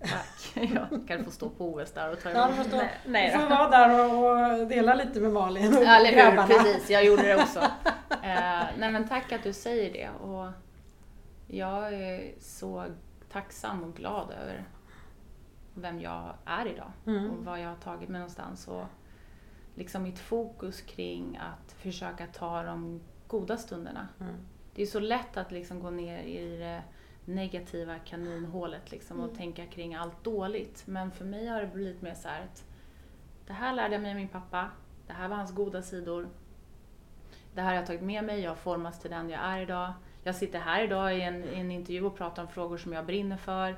[0.00, 0.52] Tack.
[0.74, 3.38] Jag kan få stå på OS där och ta Ja, du får, stå, Nej, du
[3.38, 6.46] får vara där och, dela lite med Malin och Ja, eller hur, grabbarna.
[6.46, 6.90] precis.
[6.90, 7.60] Jag gjorde det också.
[8.22, 10.08] Eh, nej men tack att du säger det.
[10.26, 10.46] Och
[11.46, 12.84] jag är så
[13.32, 14.64] tacksam och glad över
[15.74, 17.30] vem jag är idag Mm.
[17.30, 18.68] och vad jag har tagit mig någonstans.
[18.68, 18.84] Och
[19.74, 24.08] liksom mitt fokus kring att försöka ta de goda stunderna.
[24.20, 24.34] Mm.
[24.74, 26.82] Det är så lätt att liksom gå ner i det
[27.24, 29.36] negativa kaninhålet liksom och Mm.
[29.36, 30.82] tänka kring allt dåligt.
[30.86, 32.64] Men för mig har det blivit mer så här att
[33.46, 34.70] det här lärde jag mig av min pappa.
[35.06, 36.28] Det här var hans goda sidor.
[37.54, 39.92] Det här har jag tagit med mig, jag har formats till den jag är idag.
[40.22, 43.06] Jag sitter här idag i en, i en intervju och pratar om frågor som jag
[43.06, 43.76] brinner för.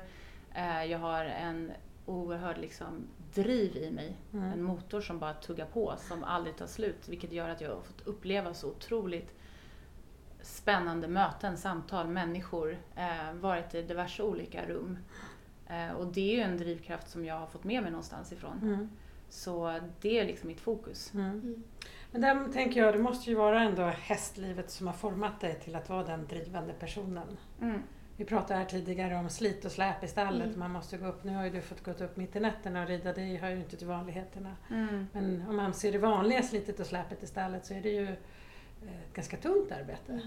[0.53, 1.71] Eh, jag har en
[2.05, 4.17] oerhörd liksom, driv i mig.
[4.33, 4.51] Mm.
[4.51, 7.07] En motor som bara tuggar på, som aldrig tar slut.
[7.09, 9.35] Vilket gör att jag har fått uppleva så otroligt
[10.41, 12.77] spännande möten, samtal, människor.
[12.95, 14.97] Eh, varit i diverse olika rum.
[15.67, 18.59] Eh, och det är ju en drivkraft som jag har fått med mig någonstans ifrån.
[18.61, 18.89] Mm.
[19.29, 21.13] Så det är liksom mitt fokus.
[21.13, 21.29] Mm.
[21.29, 21.63] Mm.
[22.11, 25.75] Men där tänker jag, det måste ju vara ändå hästlivet som har format dig till
[25.75, 27.37] att vara den drivande personen.
[28.17, 30.47] Vi pratade här tidigare om slit och släp i stallet.
[30.47, 30.59] Mm.
[30.59, 31.23] Man måste gå upp.
[31.23, 33.13] Nu har ju du fått gå upp mitt i nätterna och rida.
[33.13, 34.55] Det hör ju inte till vanligheterna.
[34.69, 35.07] Mm.
[35.11, 38.03] Men om man ser det vanliga slitet och släpet i stallet så är det ju
[38.07, 40.19] eh, ett ganska tungt arbete.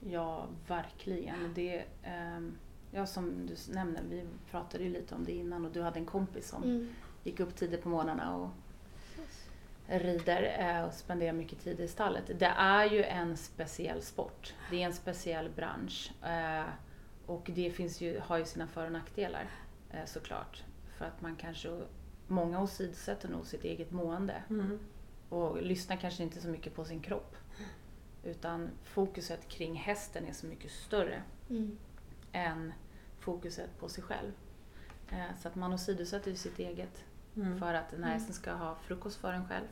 [0.00, 1.54] Ja, verkligen.
[1.54, 2.58] Det, ehm,
[2.90, 6.06] ja, som du nämner, vi pratade ju lite om det innan och du hade en
[6.06, 6.94] kompis som Mm.
[7.24, 8.50] gick upp tidigt på morgnarna och
[9.86, 12.24] rider eh, och spenderar mycket tid i stallet.
[12.38, 14.54] Det är ju en speciell sport.
[14.70, 16.12] Det är en speciell bransch.
[17.28, 19.50] Och det finns ju, har ju sina för och nackdelar
[19.90, 20.64] eh, såklart.
[20.98, 21.80] För att man kanske,
[22.26, 24.78] många åsidosätter nog sitt eget mående Mm.
[25.28, 27.36] och lyssnar kanske inte så mycket på sin kropp.
[28.24, 31.78] Utan fokuset kring hästen är så mycket större Mm.
[32.32, 32.72] än
[33.18, 34.32] fokuset på sig själv.
[35.10, 37.04] Eh, Så att man åsidosätter ju sitt eget
[37.36, 37.58] Mm.
[37.58, 38.18] för att den här Mm.
[38.20, 39.66] hästen ska ha frukost för en själv.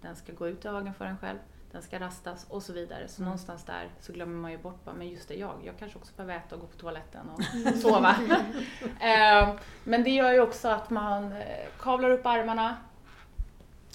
[0.00, 1.38] Den ska gå ut i hagen för en själv.
[1.72, 3.08] Den ska rastas och så vidare.
[3.08, 3.24] Så Mm.
[3.26, 5.54] någonstans där så glömmer man ju bort bara, men just det, jag.
[5.64, 7.42] Jag kanske också behöver äta och gå på toaletten och
[7.82, 8.16] sova.
[9.00, 9.54] Eh,
[9.84, 12.76] Men det gör ju också att man eh, kavlar upp armarna.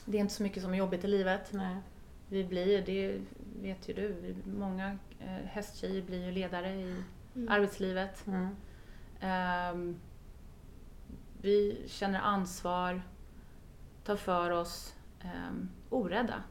[0.05, 1.49] Det är inte så mycket som är jobbigt i livet.
[1.53, 1.78] Nej.
[2.30, 3.21] Vi blir, det
[3.61, 7.03] vet ju du, vi- många eh, hästtjejer blir ju ledare i
[7.36, 7.49] Mm.
[7.49, 8.28] arbetslivet.
[8.28, 8.55] Mm.
[9.21, 9.99] Ehm,
[11.41, 13.01] vi känner ansvar,
[14.03, 16.43] tar för oss, um, orädda.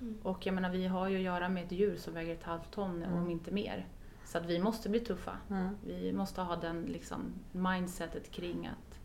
[0.00, 0.18] Mm.
[0.22, 2.70] Och jag menar, vi har ju att göra med ett djur som väger ett halvt
[2.70, 3.18] ton, Mm.
[3.18, 3.86] om inte mer.
[4.24, 5.36] Så att vi måste bli tuffa.
[5.50, 5.76] Mm.
[5.86, 8.98] Vi måste ha den liksom, mindsetet kring att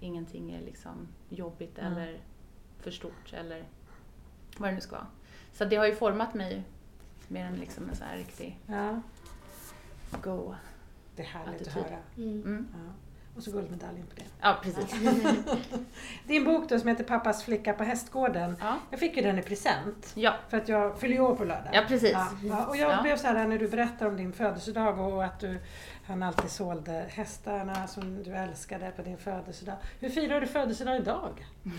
[0.00, 1.92] ingenting är liksom jobbigt Mm.
[1.92, 2.20] eller
[2.78, 3.64] för stort eller
[4.58, 5.06] vad det nu ska vara.
[5.52, 6.64] Så det har ju format mig
[7.28, 9.00] mer än liksom en sån här riktig Ja,
[10.22, 10.54] go.
[11.16, 11.82] det är härligt att Attityd.
[11.84, 11.98] höra.
[12.16, 12.42] Mm.
[12.42, 12.68] Mm.
[12.72, 12.92] Ja.
[13.36, 14.24] Och så guldmedaljen på det.
[14.40, 14.94] Ja, precis.
[16.26, 18.56] Din bok då som heter Pappas flicka på hästgården.
[18.60, 20.12] Ja, Jag fick ju den i present.
[20.14, 21.70] ja, För att jag fyller ju år på lördag.
[21.72, 22.16] ja precis.
[22.42, 23.02] Ja, och jag Ja.
[23.02, 25.58] blev så här när du berättar om din födelsedag och att du
[26.06, 29.76] han alltid sålde hästarna som du älskade på din födelsedag.
[30.00, 31.46] Hur firar du födelsedag idag?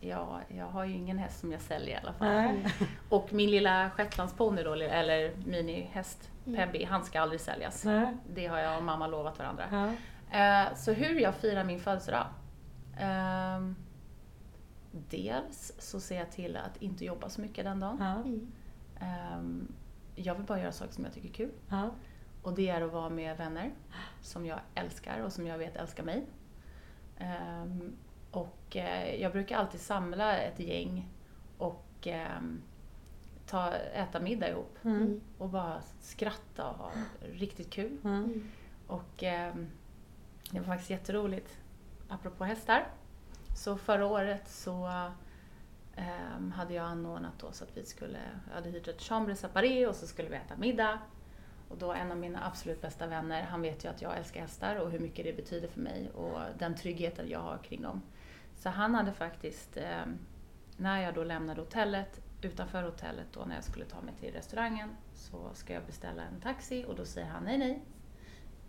[0.00, 2.28] Ja, jag har ju ingen häst som jag säljer i alla fall.
[2.28, 2.66] Nej.
[3.08, 6.56] Och min lilla shetlandsponny då, eller minihäst, Mm.
[6.60, 7.84] Pebby, han ska aldrig säljas.
[7.84, 8.16] Nej.
[8.34, 9.64] Det har jag och mamma lovat varandra.
[9.70, 9.92] Ja.
[10.30, 12.26] Eh, så hur jag firar min födelsedag?
[12.98, 13.76] Ehm,
[14.92, 17.96] dels så ser jag till att inte jobba så mycket den dagen.
[18.00, 18.14] Ja.
[18.14, 18.52] Mm.
[19.00, 19.72] Ehm,
[20.14, 21.50] jag vill bara göra saker som jag tycker är kul.
[21.68, 21.90] Ja.
[22.42, 23.70] Och det är att vara med vänner
[24.22, 26.26] som jag älskar och som jag vet älskar mig.
[27.18, 27.96] Ehm,
[28.30, 31.08] och eh, jag brukar alltid samla ett gäng
[31.58, 32.08] och
[33.46, 34.96] ta, äta middag ihop Mm.
[34.96, 35.20] Mm.
[35.38, 36.90] och bara skratta och ha
[37.32, 37.98] riktigt kul.
[38.04, 38.24] Mm.
[38.24, 38.48] Mm.
[38.86, 39.24] Och
[40.50, 41.58] det var faktiskt jätteroligt.
[42.08, 42.88] Apropå hästar.
[43.56, 45.10] Så förra året så
[45.96, 48.18] ehm, hade jag anordnat då så att vi skulle,
[48.48, 50.98] jag hade hyrt ett chambre séparé och så skulle vi äta middag.
[51.68, 54.76] Och då en av mina absolut bästa vänner, han vet ju att jag älskar hästar
[54.76, 58.02] och hur mycket det betyder för mig och den tryggheten jag har kring dem.
[58.56, 60.06] Så han hade faktiskt, eh,
[60.76, 64.90] när jag då lämnade hotellet, utanför hotellet då när jag skulle ta mig till restaurangen
[65.14, 67.82] så ska jag beställa en taxi och då säger han nej nej,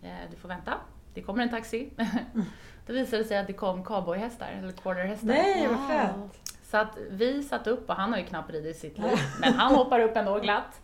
[0.01, 0.79] Eh, du får vänta,
[1.13, 1.89] det kommer en taxi.
[2.87, 5.27] Då visade det sig att det kom cowboyhästar, eller quarterhästar.
[5.27, 5.87] Nej, vad Wow.
[5.87, 6.55] fränt!
[6.63, 9.53] Så att vi satt upp, och han har ju knappt ridit i sitt liv, men
[9.53, 10.81] han hoppar upp ändå glatt.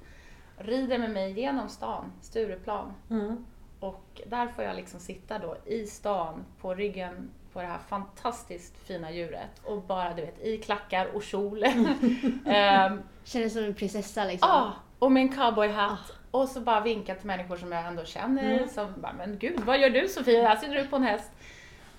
[0.57, 2.93] Rider med mig genom stan, Stureplan.
[3.09, 3.45] Mm.
[3.79, 8.77] Och där får jag liksom sitta då i stan på ryggen på det här fantastiskt
[8.77, 11.63] fina djuret och bara du vet i klackar och kjol.
[12.45, 14.49] Ehm, Känner som en prinsessa liksom.
[14.49, 16.13] Ja, och med en cowboyhatt.
[16.35, 18.53] Och så bara vinka till människor som jag ändå känner.
[18.55, 18.69] Mm.
[18.69, 20.47] Som bara, men gud, vad gör du Sofia?
[20.47, 21.31] Här sitter du på en häst.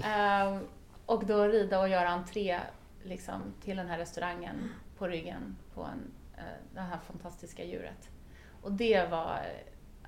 [0.04, 0.60] Ehm,
[1.06, 2.60] och då rida och göra entré
[3.04, 6.42] liksom, till den här restaurangen på ryggen på en, eh,
[6.74, 8.08] det här fantastiska djuret.
[8.62, 9.40] Och det var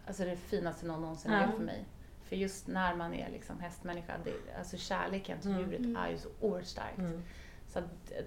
[0.07, 1.43] alltså, det finaste någon någonsin Ja.
[1.47, 1.85] gjort för mig.
[2.29, 5.63] För just när man är liksom hästmänniska, det, alltså kärleken till Mm.
[5.63, 5.97] djuret Mm.
[5.97, 6.99] är ju så oerhört starkt.
[6.99, 7.23] Mm.
[7.69, 8.25] Så att, eh,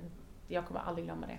[0.47, 1.38] jag kommer aldrig glömma det.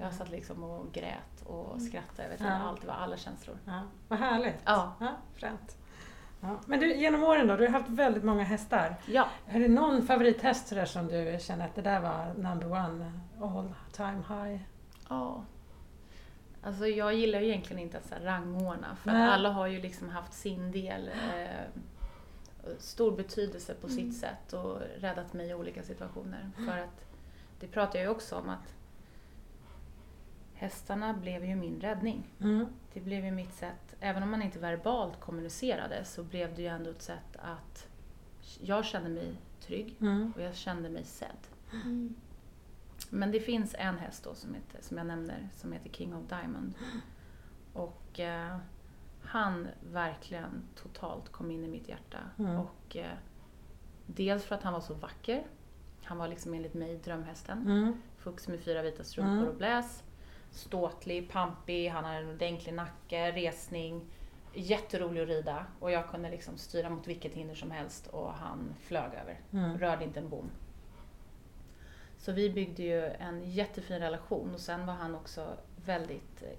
[0.00, 2.22] Jag satt liksom och grät och skrattade.
[2.22, 2.62] Jag vet inte Mm.
[2.62, 2.68] Ja.
[2.68, 3.56] allt, var alla känslor.
[3.64, 4.56] Ja, vad härligt!
[4.64, 4.92] Ja.
[5.00, 5.76] Ja, fränt.
[6.40, 6.56] Ja.
[6.66, 8.94] Men du, genom åren då, du har haft väldigt många hästar.
[9.06, 13.12] Ja, Är det någon favorithäst sådär som du känner att det där var number one
[13.40, 14.60] all time high?
[15.08, 15.44] ja.
[16.62, 19.80] Alltså jag gillar ju egentligen inte att så här rangordna för att alla har ju
[19.80, 21.08] liksom haft sin del.
[21.08, 21.66] Eh,
[22.78, 23.96] stor betydelse på Mm.
[23.98, 26.50] sitt sätt och räddat mig i olika situationer.
[26.56, 27.04] För att
[27.60, 28.74] det pratar jag ju också om att
[30.58, 32.22] hästarna blev ju min räddning.
[32.40, 32.66] Mm.
[32.92, 36.68] Det blev ju mitt sätt, även om man inte verbalt kommunicerade så blev det ju
[36.68, 37.88] ändå ett sätt att
[38.60, 40.32] jag kände mig trygg Mm.
[40.36, 41.46] och jag kände mig sedd.
[41.72, 42.14] Mm.
[43.10, 46.28] Men det finns en häst då som, heter, som jag nämner som heter King of
[46.28, 46.74] Diamond.
[47.72, 48.56] Och eh,
[49.22, 52.18] han verkligen totalt kom in i mitt hjärta.
[52.38, 52.56] Mm.
[52.60, 53.16] Och eh,
[54.06, 55.46] dels för att han var så vacker.
[56.04, 57.58] Han var liksom enligt mig drömhästen.
[57.66, 57.92] Mm.
[58.16, 59.48] Fux med fyra vita strumpor Mm.
[59.48, 60.02] och bläs.
[60.50, 64.06] Ståtlig, pampig, han hade en ordentlig nacke, resning.
[64.54, 68.74] Jätterolig att rida och jag kunde liksom styra mot vilket hinder som helst och han
[68.80, 69.40] flög över.
[69.52, 69.78] Mm.
[69.78, 70.50] Rörde inte en bom.
[72.18, 76.58] Så vi byggde ju en jättefin relation och sen var han också väldigt eh,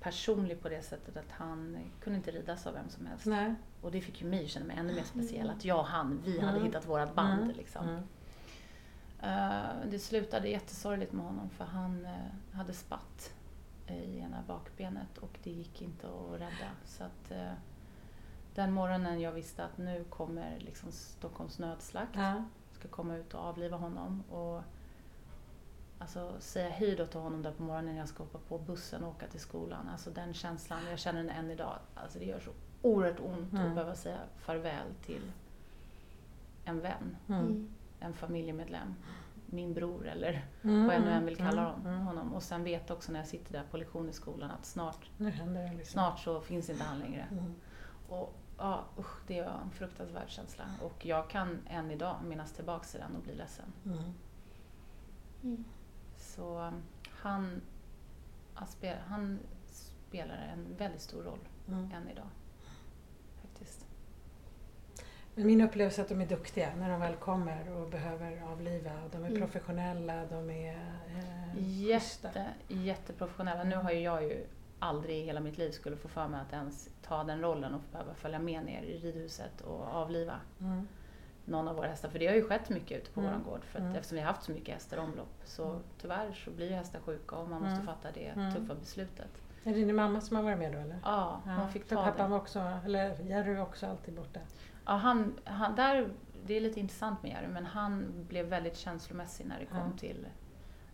[0.00, 3.26] personlig på det sättet att han kunde inte ridas av vem som helst.
[3.26, 3.54] Nej.
[3.82, 5.50] Och det fick ju mig att känna mig ännu mer speciell.
[5.50, 6.64] Att jag och han, vi hade Mm.
[6.64, 7.42] hittat vårat band.
[7.42, 7.56] Mm.
[7.56, 7.88] Liksom.
[7.88, 8.02] Mm.
[9.22, 13.34] Eh, det slutade jättesorgligt med honom för han eh, hade spatt
[13.86, 16.70] i ena bakbenet och det gick inte att rädda.
[16.84, 17.52] Så att, eh,
[18.54, 22.44] den morgonen jag visste att nu kommer liksom Stockholms nödslakt, Ja.
[22.72, 24.22] ska komma ut och avliva honom.
[24.30, 24.62] Och,
[25.98, 29.04] alltså, säga hej då till honom där på morgonen när jag ska hoppa på bussen
[29.04, 29.88] och åka till skolan.
[29.88, 31.78] Alltså den känslan, jag känner den än idag.
[31.94, 32.50] Alltså det gör så
[32.82, 33.66] oerhört ont Mm.
[33.68, 35.32] att behöva säga farväl till
[36.64, 37.68] en vän Mm.
[38.02, 38.12] Mm.
[38.12, 38.94] en familjemedlem.
[39.46, 41.86] min bror eller Mm, vad jag nu än vill kalla mm, honom.
[41.94, 42.06] mm.
[42.06, 42.34] honom.
[42.34, 45.84] Och sen veta också när jag sitter där på lektion i skolan att snart, liksom.
[45.84, 47.26] snart så finns inte han längre.
[47.30, 47.54] Mm.
[48.08, 50.64] Och ja, usch, det var en fruktansvärd känsla.
[50.82, 53.72] Och jag kan än idag minnas tillbaka till den och bli ledsen.
[53.84, 53.98] Mm.
[55.42, 55.64] Mm.
[56.16, 57.60] Så um, han,
[58.54, 61.38] han, spel, han spelar en väldigt stor roll
[61.68, 61.92] Mm.
[61.92, 62.28] än idag.
[65.34, 68.90] Min upplevelse är att de är duktiga när de väl kommer och behöver avliva.
[69.12, 69.40] De är Mm.
[69.40, 71.82] professionella, de är eh.
[71.82, 73.64] Jätte, jätteprofessionella.
[73.64, 74.46] Nu har ju jag ju
[74.78, 77.80] aldrig i hela mitt liv skulle få för mig att ens ta den rollen och
[77.92, 80.88] behöva följa med ner i ridhuset och avliva Mm.
[81.44, 82.08] någon av våra hästar.
[82.08, 83.32] För det har ju skett mycket ute på Mm.
[83.32, 83.64] våran gård.
[83.64, 83.96] För att Mm.
[83.96, 85.82] eftersom vi har haft så mycket hästar i omlopp så Mm.
[86.00, 87.86] tyvärr så blir ju hästar sjuka och man måste Mm.
[87.86, 89.30] fatta det tuffa beslutet.
[89.64, 90.98] Är det din mamma som har varit med då eller?
[91.04, 92.30] Ja, man fick för ta pappan det.
[92.30, 94.40] var också, eller Jerry var också alltid borta.
[94.86, 96.08] Ja, han, han, där,
[96.46, 99.98] det är lite intressant med Jerry, men han blev väldigt känslomässig när det kom Ja.
[99.98, 100.26] till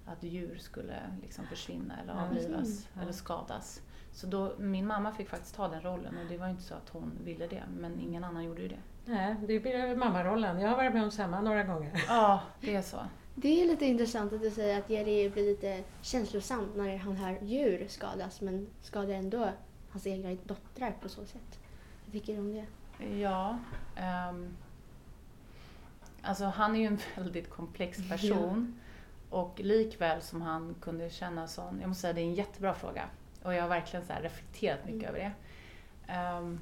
[0.06, 3.02] att djur skulle liksom försvinna eller avlivas Mm.
[3.02, 3.82] eller skadas.
[4.12, 6.74] Så då, min mamma fick faktiskt ta den rollen och det var ju inte så
[6.74, 8.78] att hon ville det, men ingen annan gjorde ju det.
[9.04, 10.60] Nej, det blir mammarollen.
[10.60, 12.04] Jag har varit med om samma några gånger.
[12.08, 12.98] Ja, det är så.
[13.34, 17.38] Det är lite intressant att du säger att Jerry blir lite känslosam när han hör
[17.42, 19.48] djur skadas men skadar ändå
[19.90, 21.58] hans egna döttrar på så sätt.
[22.04, 22.66] Vad tycker du om det?
[23.20, 23.58] Ja.
[23.96, 24.56] ehm,
[26.22, 28.80] alltså han är ju en väldigt komplex person.
[29.30, 33.04] Och likväl som han kunde känna sån, jag måste säga det är en jättebra fråga.
[33.42, 35.14] Och jag har verkligen så här reflekterat mycket Mm.
[35.14, 35.18] över
[36.06, 36.38] det.
[36.38, 36.60] Um,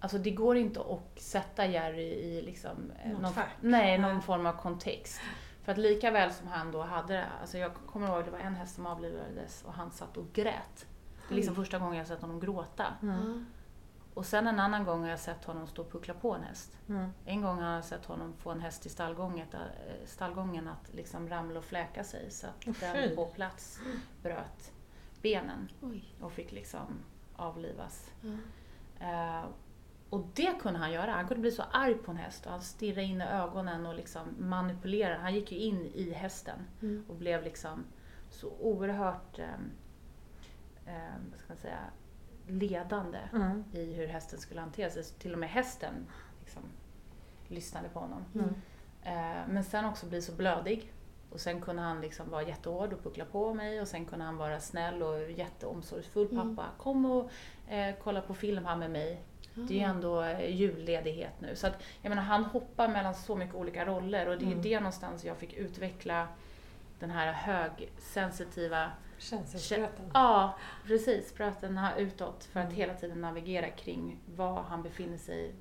[0.00, 3.48] alltså det går inte att sätta Jerry i liksom, eh, Något någon, fack.
[3.60, 4.22] nej, någon Nej.
[4.22, 5.20] form av kontext.
[5.62, 8.54] För att lika väl som han då hade, alltså jag kommer ihåg det var en
[8.54, 10.86] häst som avlivades och han satt och grät.
[11.28, 12.86] Det är liksom första gången jag sett honom gråta.
[13.02, 13.46] Mm.
[14.18, 16.78] Och sen en annan gång har jag sett honom stå och puckla på en häst.
[16.88, 17.10] Mm.
[17.24, 19.46] En gång har jag sett honom få en häst i äh,
[20.06, 23.80] stallgången att liksom ramla och fläka sig så att Åh, den på plats
[24.22, 24.72] bröt
[25.22, 26.14] benen Oj.
[26.20, 26.98] och fick liksom
[27.36, 28.10] avlivas.
[28.20, 28.30] Ja.
[29.06, 29.44] Eh,
[30.10, 31.12] och det kunde han göra.
[31.12, 33.94] Han kunde bli så arg på en häst och han stirrade in i ögonen och
[33.94, 35.18] liksom manipulerade.
[35.18, 37.04] Han gick ju in i hästen Mm.
[37.08, 37.84] och blev liksom
[38.30, 39.54] så oerhört, eh,
[40.86, 41.78] eh, vad ska man säga,
[42.48, 43.64] ledande Mm.
[43.72, 45.04] i hur hästen skulle hantera sig.
[45.04, 45.94] Så till och med hästen
[46.40, 46.62] liksom,
[47.48, 48.24] lyssnade på honom.
[48.34, 48.48] Mm.
[49.02, 50.92] Eh, men sen också bli så blödig.
[51.30, 54.36] Och sen kunde han liksom vara jättehård och puckla på mig och sen kunde han
[54.36, 56.56] vara snäll och jätteomsorgsfull Mm.
[56.56, 56.68] pappa.
[56.78, 57.30] Kom och
[57.68, 59.22] eh, kolla på film här med mig.
[59.54, 61.56] Det är ju ändå eh, julledighet nu.
[61.56, 64.62] Så att, jag menar, han hoppar mellan så mycket olika roller och det är Mm.
[64.62, 66.28] det någonstans jag fick utveckla
[66.98, 70.10] den här högsensitiva Känselspröten.
[70.14, 70.54] Ja,
[70.86, 71.28] precis.
[71.28, 72.76] Spröten här utåt för att Mm.
[72.76, 75.54] hela tiden navigera kring var han befinner sig,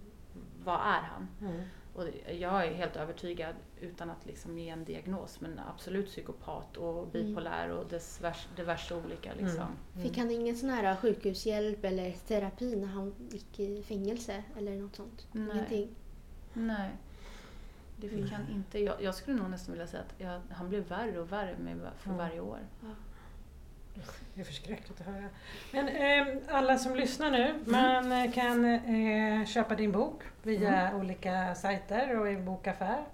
[0.63, 1.27] vad är han?
[1.41, 1.61] Mm.
[1.95, 2.03] Och
[2.39, 7.69] jag är helt övertygad, utan att liksom ge en diagnos, men absolut psykopat och bipolär
[7.69, 9.61] och dess vers, diverse olika liksom.
[9.61, 10.03] Mm.
[10.03, 14.95] Fick han ingen sån här sjukhushjälp eller terapi när han gick i fängelse eller något
[14.95, 15.27] sånt?
[15.31, 15.51] Nej.
[15.53, 15.89] Ingenting?
[16.53, 16.91] Nej,
[17.97, 18.79] det fick han inte.
[18.79, 21.77] Jag, jag skulle nog nästan vilja säga att jag, han blev värre och värre med,
[21.97, 22.17] för Mm.
[22.17, 22.59] varje år.
[24.33, 25.29] Det är förskräckligt att höra.
[25.71, 31.55] Men eh, alla som lyssnar nu, man eh, kan eh, köpa din bok via olika
[31.55, 33.05] sajter och i bokaffär.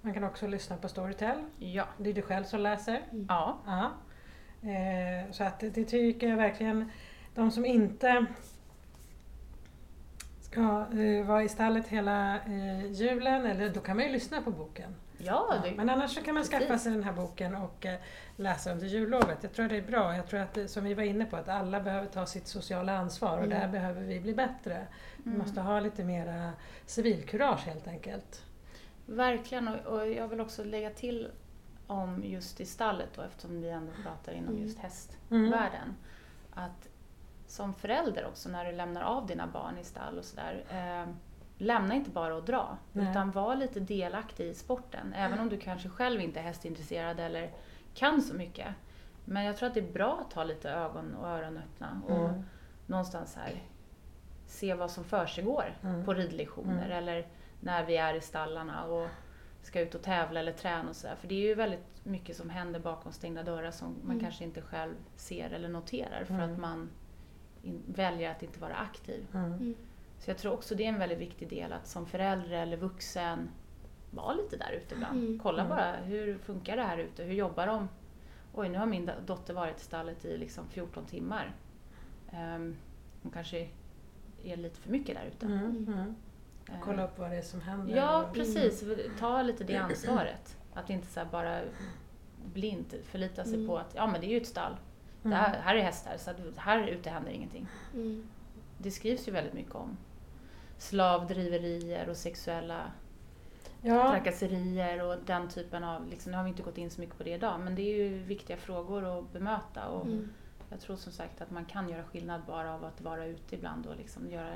[0.00, 1.38] Man kan också lyssna på Storytel.
[1.58, 1.84] Ja.
[1.98, 3.02] Det är du själv som läser.
[3.28, 3.58] Ja.
[3.66, 3.90] Ja.
[4.70, 6.90] Eh, så att det, det tycker jag verkligen,
[7.34, 8.26] de som inte
[10.40, 14.50] ska eh, vara i stallet hela eh, julen, eller då kan man ju lyssna på
[14.50, 14.94] boken.
[15.18, 16.82] Ja, det, men annars så kan man skaffa Precis.
[16.82, 17.98] sig den här boken och eh,
[18.36, 19.38] läsa under jullovet.
[19.42, 20.16] Jag tror det är bra.
[20.16, 22.98] Jag tror att, det, som vi var inne på, att alla behöver ta sitt sociala
[22.98, 23.60] ansvar och Mm.
[23.60, 24.86] där behöver vi bli bättre.
[25.16, 25.38] Vi Mm.
[25.38, 26.52] måste ha lite mera
[26.86, 28.42] civilkurage helt enkelt.
[29.06, 31.28] Verkligen, och, och jag vill också lägga till
[31.86, 34.62] om just i stallet då, eftersom vi ändå pratar inom Mm.
[34.62, 35.96] just hästvärlden.
[36.54, 36.88] Att
[37.46, 41.12] som förälder också, när du lämnar av dina barn i stall och sådär, eh,
[41.58, 43.10] lämna inte bara och dra, Nej.
[43.10, 45.12] utan var lite delaktig i sporten.
[45.16, 47.50] Även om du kanske själv inte är hästintresserad eller
[47.94, 48.66] kan så mycket.
[49.24, 52.28] Men jag tror att det är bra att ha lite ögon och öron öppna och
[52.28, 52.42] Mm.
[52.86, 53.62] någonstans här
[54.46, 56.04] se vad som försiggår Mm.
[56.04, 56.92] på ridlektioner Mm.
[56.92, 57.26] eller
[57.60, 59.08] när vi är i stallarna och
[59.62, 61.14] ska ut och tävla eller träna och sådär.
[61.16, 64.20] För det är ju väldigt mycket som händer bakom stängda dörrar som man Mm.
[64.20, 66.52] kanske inte själv ser eller noterar för Mm.
[66.52, 66.90] att man
[67.62, 69.26] in, väljer att inte vara aktiv.
[70.16, 70.20] Mm.
[70.20, 70.24] Mm.
[70.24, 73.48] Så jag tror också det är en väldigt viktig del att som förälder eller vuxen
[74.10, 75.18] vara lite där ute ibland.
[75.18, 75.38] Mm.
[75.42, 75.76] Kolla Mm.
[75.76, 77.24] bara, hur funkar det här ute?
[77.24, 77.88] Hur jobbar de?
[78.54, 81.54] Oj, nu har min do- dotter varit i stallet i liksom 14 timmar.
[82.32, 82.76] Um,
[83.22, 83.68] hon kanske
[84.44, 85.46] är lite för mycket där ute.
[85.46, 85.64] Mm.
[85.88, 86.14] Mm.
[86.68, 87.96] Eh, Kolla upp vad det är som händer.
[87.96, 88.84] Ja, precis.
[89.18, 90.56] Ta lite det ansvaret.
[90.74, 91.60] Att inte så här bara
[92.54, 93.66] blint förlita sig Mm.
[93.66, 94.72] på att ja men det är ju ett stall.
[94.72, 95.30] Mm.
[95.30, 97.66] Det här, här är hästar så här ute händer ingenting.
[97.94, 98.26] Mm.
[98.78, 99.96] Det skrivs ju väldigt mycket om
[100.78, 102.80] slavdriverier och sexuella
[103.82, 107.18] Ja, trakasserier och den typen av, liksom, nu har vi inte gått in så mycket
[107.18, 110.28] på det idag, men det är ju viktiga frågor att bemöta och Mm.
[110.70, 113.86] jag tror som sagt att man kan göra skillnad bara av att vara ute ibland
[113.86, 114.48] och liksom göra,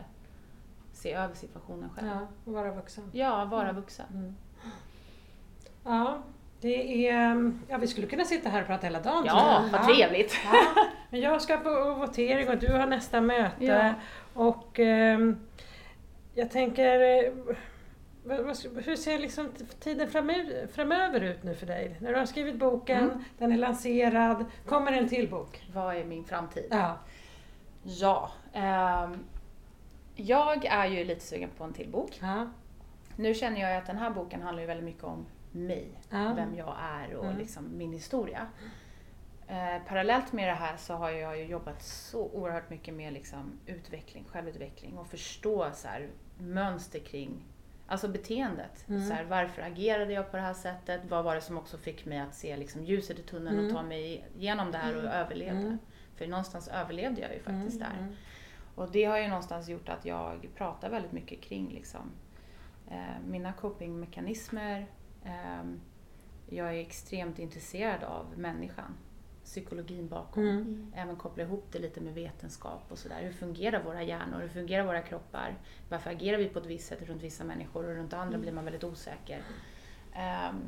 [0.92, 2.08] se över situationen själv.
[2.08, 3.04] ja, och vara vuxen.
[3.12, 4.06] Ja, vara vuxen.
[4.12, 4.36] Mm.
[5.84, 6.22] Ja,
[6.60, 9.22] det är, ja, vi skulle kunna sitta här och prata hela dagen.
[9.26, 10.34] Ja, vad trevligt!
[10.52, 13.64] Ja, men jag ska på votering och du har nästa möte.
[13.64, 13.94] Ja.
[14.34, 15.36] Och ehm,
[16.34, 17.32] jag tänker, eh,
[18.84, 19.48] hur ser liksom
[19.80, 20.10] tiden
[20.72, 21.96] framöver, ut nu för dig?
[22.00, 23.24] När du har skrivit boken, Mm.
[23.38, 25.66] den är lanserad, kommer en till bok?
[25.74, 26.66] Vad är min framtid?
[26.70, 26.98] Ja.
[27.82, 29.18] Ja, ehm,
[30.16, 32.18] jag är ju lite sugen på en till bok.
[32.22, 32.46] ja.
[33.16, 36.32] Nu känner jag att den här boken handlar ju väldigt mycket om mig, Ja.
[36.36, 37.38] vem jag är och Mm.
[37.38, 38.46] liksom min historia.
[39.50, 43.52] Eh, parallellt med det här så har jag ju jobbat så oerhört mycket med liksom
[43.66, 47.44] utveckling, självutveckling och förstå så här, mönster kring
[47.86, 48.88] Alltså beteendet.
[48.88, 49.08] Mm.
[49.08, 51.00] Så här, varför agerade jag på det här sättet?
[51.08, 53.66] Vad var det som också fick mig att se liksom, ljuset i tunneln Mm.
[53.66, 55.12] och ta mig igenom det här och Mm.
[55.12, 55.60] överlevde?
[55.60, 55.78] Mm.
[56.16, 57.96] För någonstans överlevde jag ju faktiskt där.
[57.98, 58.14] Mm.
[58.74, 62.10] Och det har ju någonstans gjort att jag pratar väldigt mycket kring liksom,
[62.90, 64.86] eh, mina copingmekanismer.
[65.24, 65.62] Eh,
[66.48, 68.96] jag är extremt intresserad av människan,
[69.50, 70.42] psykologin bakom.
[70.42, 70.92] Mm.
[70.96, 73.22] Även koppla ihop det lite med vetenskap och sådär.
[73.22, 74.40] Hur fungerar våra hjärnor?
[74.40, 75.54] Hur fungerar våra kroppar?
[75.88, 78.40] Varför agerar vi på ett visst sätt runt vissa människor och runt andra Mm.
[78.40, 79.42] blir man väldigt osäker?
[80.14, 80.60] Ehm,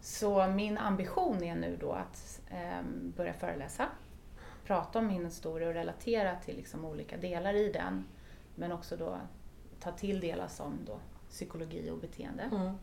[0.00, 3.88] så min ambition är nu då att ehm, börja föreläsa,
[4.66, 8.04] prata om min historia och relatera till liksom olika delar i den.
[8.54, 9.18] Men också då
[9.80, 10.98] ta till delar som då
[11.30, 12.42] psykologi och beteende.
[12.42, 12.74] Mm.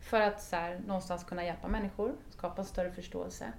[0.00, 3.52] För att så här, någonstans kunna hjälpa människor, skapa en större förståelse.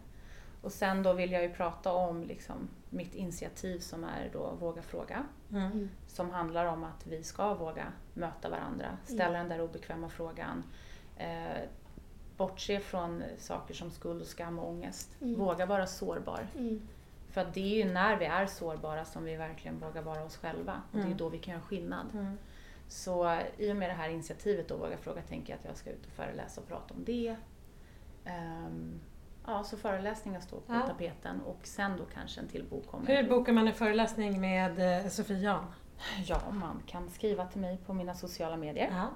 [0.65, 4.81] Och sen då vill jag ju prata om liksom, mitt initiativ som är då Våga
[4.81, 5.25] fråga.
[5.51, 5.71] Mm.
[5.71, 5.89] Mm.
[6.07, 10.63] Som handlar om att vi ska våga möta varandra, ställa den där obekväma frågan.
[11.17, 11.57] Eh,
[12.37, 15.17] bortse från saker som skuld och skam och ångest.
[15.21, 15.39] Mm.
[15.39, 16.47] Våga vara sårbar.
[16.57, 16.81] Mm.
[17.29, 20.37] För att det är ju när vi är sårbara som vi verkligen vågar vara oss
[20.37, 20.81] själva.
[20.91, 21.17] Och det är Mm.
[21.17, 22.07] då vi kan göra skillnad.
[22.13, 22.37] Mm.
[22.87, 25.89] Så i och med det här initiativet då, Våga fråga, tänker jag att jag ska
[25.89, 27.35] ut och föreläsa och prata om det.
[28.25, 28.99] Ehm,
[29.47, 30.79] ja, så föreläsningar står på Ja.
[30.87, 33.07] tapeten och sen då kanske en till bok kommer.
[33.15, 35.65] Hur bokar man en föreläsning med eh, Sofie Jan?
[36.25, 38.89] Ja, man kan skriva till mig på mina sociala medier.
[38.91, 39.07] Ja.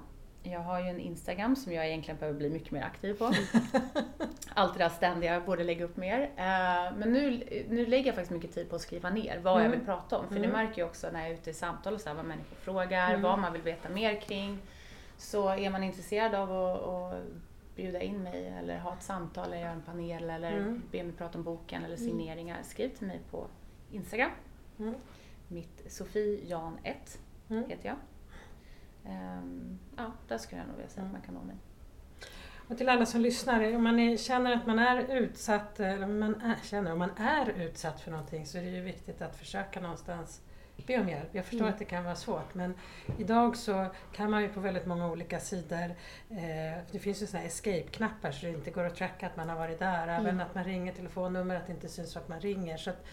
[0.44, 3.26] Jag har ju en Instagram som jag egentligen behöver bli mycket mer aktiv på.
[4.54, 6.20] Allt det där ständiga, jag borde lägga upp mer.
[6.22, 9.60] Eh, Men nu, nu lägger jag faktiskt mycket tid på att skriva ner vad jag
[9.66, 9.72] Mm.
[9.78, 10.28] vill prata om.
[10.28, 10.50] För Mm.
[10.52, 13.10] märker jag också när jag är ute i samtal och så här, vad människor frågar,
[13.10, 13.22] Mm.
[13.22, 14.60] vad man vill veta mer kring.
[15.18, 17.14] Så är man intresserad av att
[17.82, 20.82] bjuda in mig eller ha ett samtal eller göra en panel eller Mm.
[20.92, 22.10] be mig prata om boken eller Mm.
[22.10, 23.48] signeringar, skriv till mig på
[23.92, 24.32] Instagram.
[24.80, 24.96] Mm.
[25.48, 27.20] Mitt Sofie Jan 1
[27.50, 27.70] Mm.
[27.70, 27.98] heter jag.
[29.06, 31.16] Ehm, ja, där skulle jag nog vilja säga Mm.
[31.16, 31.56] att man kan nå mig.
[32.70, 36.42] Och till alla som lyssnar, om man är, känner att man är utsatt, eller man
[36.42, 39.80] är, känner om man är utsatt för någonting så är det ju viktigt att försöka
[39.82, 40.42] någonstans
[40.88, 41.30] be om hjälp.
[41.32, 41.74] Jag förstår Mm.
[41.74, 42.74] att det kan vara svårt men
[43.18, 45.90] idag så kan man ju på väldigt många olika sidor,
[46.30, 49.56] eh, det finns ju sådana escape-knappar så det inte går att tracka att man har
[49.56, 50.40] varit där, även Mm.
[50.40, 52.78] att man ringer telefonnummer, att det inte syns att man ringer.
[52.78, 53.06] Så att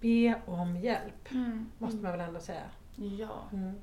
[0.00, 1.30] be om hjälp,
[1.78, 2.02] måste Mm.
[2.02, 2.62] man väl ändå säga.
[2.96, 3.74] Ja, Mm.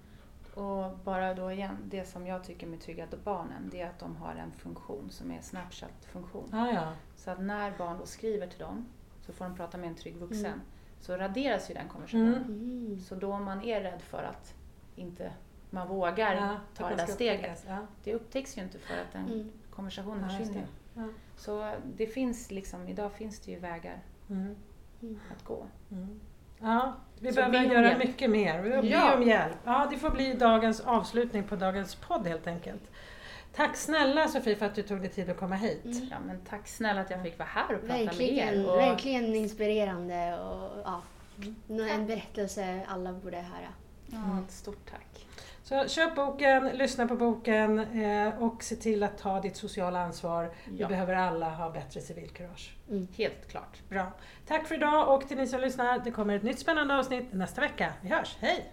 [0.54, 4.16] och bara då igen, det som jag tycker med Trygga barnen, det är att de
[4.16, 6.50] har en funktion som är Snapchat-funktion.
[6.54, 6.94] Ah, ja.
[7.16, 8.86] Så att när barn då skriver till dem
[9.26, 10.62] så får de prata med en trygg vuxen.
[11.02, 12.34] Så raderas ju den konversationen.
[12.44, 12.86] Mm.
[12.86, 13.00] Mm.
[13.00, 14.54] Så då man är rädd för att
[14.96, 15.32] inte
[15.70, 17.66] man vågar Ja, ta det där steget.
[17.68, 17.78] Ja.
[18.04, 19.52] Det upptäcks ju inte för att den Mm.
[19.70, 20.66] konversationen försvinner.
[20.94, 21.08] Ja.
[21.38, 24.00] Så det finns liksom, idag finns det ju vägar
[24.30, 24.56] Mm.
[25.02, 25.20] Mm.
[25.38, 25.66] att gå.
[25.92, 26.20] Mm.
[26.60, 27.98] Ja, vi Så behöver göra hjälp.
[27.98, 28.62] mycket mer.
[28.62, 29.08] Vi behöver Ja.
[29.12, 29.58] be om hjälp.
[29.64, 32.92] Ja, det får bli dagens avslutning på dagens podd helt enkelt.
[33.56, 35.86] Tack snälla Sofie för att du tog dig tid att komma hit.
[35.86, 36.08] Mm.
[36.12, 38.70] Ja, men tack snälla att jag fick vara här och prata Verkligen, med er.
[38.72, 41.02] Och, verkligen inspirerande och ja,
[41.90, 43.68] en berättelse alla borde höra.
[44.08, 45.28] Ja, ett stort tack.
[45.64, 50.52] Så köp boken, lyssna på boken eh, och se till att ta ditt sociala ansvar.
[50.70, 52.76] Vi Ja, behöver alla ha bättre civilkurage.
[52.90, 53.08] Mm.
[53.18, 53.78] helt klart.
[53.90, 54.12] Bra.
[54.48, 57.62] Tack för idag och till ni som lyssnar, det kommer ett nytt spännande avsnitt nästa
[57.62, 57.94] vecka.
[58.02, 58.72] Vi hörs, hej!